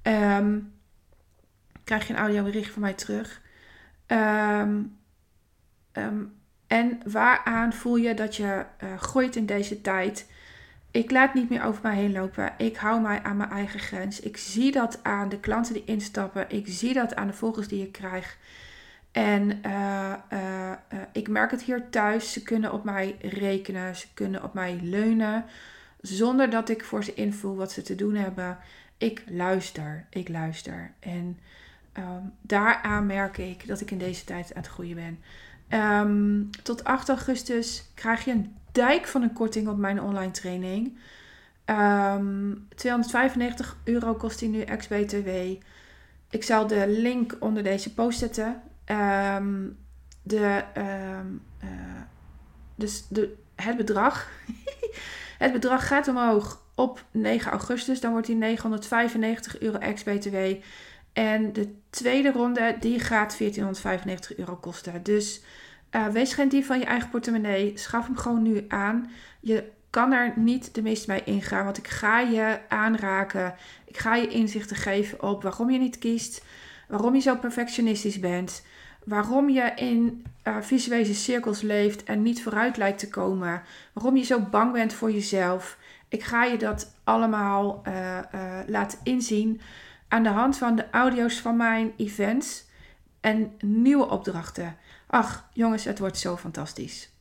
Um, 0.02 0.72
krijg 1.84 2.06
je 2.06 2.12
een 2.12 2.18
audiobericht 2.18 2.72
van 2.72 2.82
mij 2.82 2.94
terug. 2.94 3.40
Um, 4.06 4.98
um, 5.92 6.40
en 6.66 7.00
waaraan 7.04 7.72
voel 7.72 7.96
je 7.96 8.14
dat 8.14 8.36
je 8.36 8.64
uh, 8.84 8.98
groeit 8.98 9.36
in 9.36 9.46
deze 9.46 9.80
tijd? 9.80 10.30
Ik 10.90 11.10
laat 11.10 11.34
niet 11.34 11.50
meer 11.50 11.64
over 11.64 11.82
mij 11.82 11.96
heen 11.96 12.12
lopen. 12.12 12.54
Ik 12.56 12.76
hou 12.76 13.00
mij 13.00 13.22
aan 13.22 13.36
mijn 13.36 13.50
eigen 13.50 13.80
grens. 13.80 14.20
Ik 14.20 14.36
zie 14.36 14.72
dat 14.72 15.00
aan 15.02 15.28
de 15.28 15.40
klanten 15.40 15.74
die 15.74 15.84
instappen. 15.84 16.50
Ik 16.50 16.66
zie 16.68 16.94
dat 16.94 17.14
aan 17.14 17.26
de 17.26 17.32
volgers 17.32 17.68
die 17.68 17.82
ik 17.82 17.92
krijg. 17.92 18.38
En 19.12 19.60
uh, 19.66 20.14
uh, 20.32 20.72
ik 21.12 21.28
merk 21.28 21.50
het 21.50 21.62
hier 21.62 21.90
thuis. 21.90 22.32
Ze 22.32 22.42
kunnen 22.42 22.72
op 22.72 22.84
mij 22.84 23.16
rekenen. 23.20 23.96
Ze 23.96 24.06
kunnen 24.14 24.42
op 24.42 24.54
mij 24.54 24.78
leunen. 24.82 25.44
Zonder 26.00 26.50
dat 26.50 26.68
ik 26.68 26.84
voor 26.84 27.04
ze 27.04 27.14
invoel 27.14 27.56
wat 27.56 27.72
ze 27.72 27.82
te 27.82 27.94
doen 27.94 28.14
hebben. 28.14 28.58
Ik 28.98 29.22
luister. 29.26 30.06
Ik 30.10 30.28
luister. 30.28 30.92
En 31.00 31.38
um, 31.98 32.32
daaraan 32.40 33.06
merk 33.06 33.38
ik 33.38 33.66
dat 33.66 33.80
ik 33.80 33.90
in 33.90 33.98
deze 33.98 34.24
tijd 34.24 34.54
aan 34.54 34.62
het 34.62 34.70
groeien 34.70 34.96
ben. 34.96 35.18
Um, 35.80 36.50
tot 36.62 36.84
8 36.84 37.08
augustus 37.08 37.84
krijg 37.94 38.24
je 38.24 38.30
een 38.30 38.54
dijk 38.72 39.06
van 39.06 39.22
een 39.22 39.32
korting 39.32 39.68
op 39.68 39.76
mijn 39.76 40.02
online 40.02 40.30
training. 40.30 40.86
Um, 40.86 41.76
ehm, 41.76 42.54
295 42.74 43.76
euro 43.84 44.14
kost 44.14 44.38
die 44.38 44.48
nu 44.48 44.60
ex-BTW. 44.60 45.28
Ik 46.30 46.42
zal 46.42 46.66
de 46.66 46.84
link 46.88 47.36
onder 47.40 47.62
deze 47.62 47.94
post 47.94 48.18
zetten. 48.18 48.62
Um, 48.86 49.78
de, 50.22 50.64
uh, 50.76 51.20
dus 52.74 53.06
de, 53.08 53.34
het 53.54 53.76
bedrag. 53.76 54.28
het 55.38 55.52
bedrag 55.52 55.86
gaat 55.86 56.08
omhoog 56.08 56.62
op 56.74 57.04
9 57.10 57.50
augustus. 57.50 58.00
Dan 58.00 58.12
wordt 58.12 58.26
die 58.26 58.36
995 58.36 59.60
euro 59.60 59.78
ex-BTW. 59.78 60.36
En 61.12 61.52
de 61.52 61.74
tweede 61.90 62.32
ronde 62.32 62.76
die 62.80 63.00
gaat 63.00 63.38
1495 63.38 64.36
euro 64.36 64.56
kosten. 64.56 65.02
Dus 65.02 65.42
uh, 65.90 66.06
wees 66.06 66.32
geen 66.32 66.48
dief 66.48 66.66
van 66.66 66.78
je 66.78 66.84
eigen 66.84 67.10
portemonnee. 67.10 67.72
Schaf 67.74 68.06
hem 68.06 68.16
gewoon 68.16 68.42
nu 68.42 68.64
aan. 68.68 69.10
Je 69.40 69.70
kan 69.90 70.12
er 70.12 70.32
niet 70.36 70.74
de 70.74 70.82
meeste 70.82 71.06
bij 71.06 71.22
ingaan, 71.24 71.64
want 71.64 71.78
ik 71.78 71.88
ga 71.88 72.20
je 72.20 72.58
aanraken. 72.68 73.54
Ik 73.84 73.98
ga 73.98 74.14
je 74.14 74.28
inzichten 74.28 74.76
geven 74.76 75.22
op 75.22 75.42
waarom 75.42 75.70
je 75.70 75.78
niet 75.78 75.98
kiest, 75.98 76.44
waarom 76.88 77.14
je 77.14 77.20
zo 77.20 77.36
perfectionistisch 77.36 78.18
bent, 78.18 78.62
waarom 79.04 79.48
je 79.48 79.72
in 79.76 80.24
uh, 80.44 80.56
visuele 80.60 81.14
cirkels 81.14 81.60
leeft 81.60 82.04
en 82.04 82.22
niet 82.22 82.42
vooruit 82.42 82.76
lijkt 82.76 82.98
te 82.98 83.08
komen, 83.08 83.62
waarom 83.92 84.16
je 84.16 84.24
zo 84.24 84.40
bang 84.40 84.72
bent 84.72 84.92
voor 84.92 85.12
jezelf. 85.12 85.78
Ik 86.08 86.22
ga 86.22 86.44
je 86.44 86.58
dat 86.58 86.94
allemaal 87.04 87.82
uh, 87.86 88.18
laten 88.66 88.98
inzien 89.02 89.60
aan 90.08 90.22
de 90.22 90.28
hand 90.28 90.58
van 90.58 90.76
de 90.76 90.90
audio's 90.90 91.40
van 91.40 91.56
mijn 91.56 91.92
events 91.96 92.64
en 93.20 93.52
nieuwe 93.60 94.08
opdrachten. 94.08 94.76
Ach, 95.06 95.48
jongens, 95.52 95.84
het 95.84 95.98
wordt 95.98 96.18
zo 96.18 96.36
fantastisch. 96.36 97.11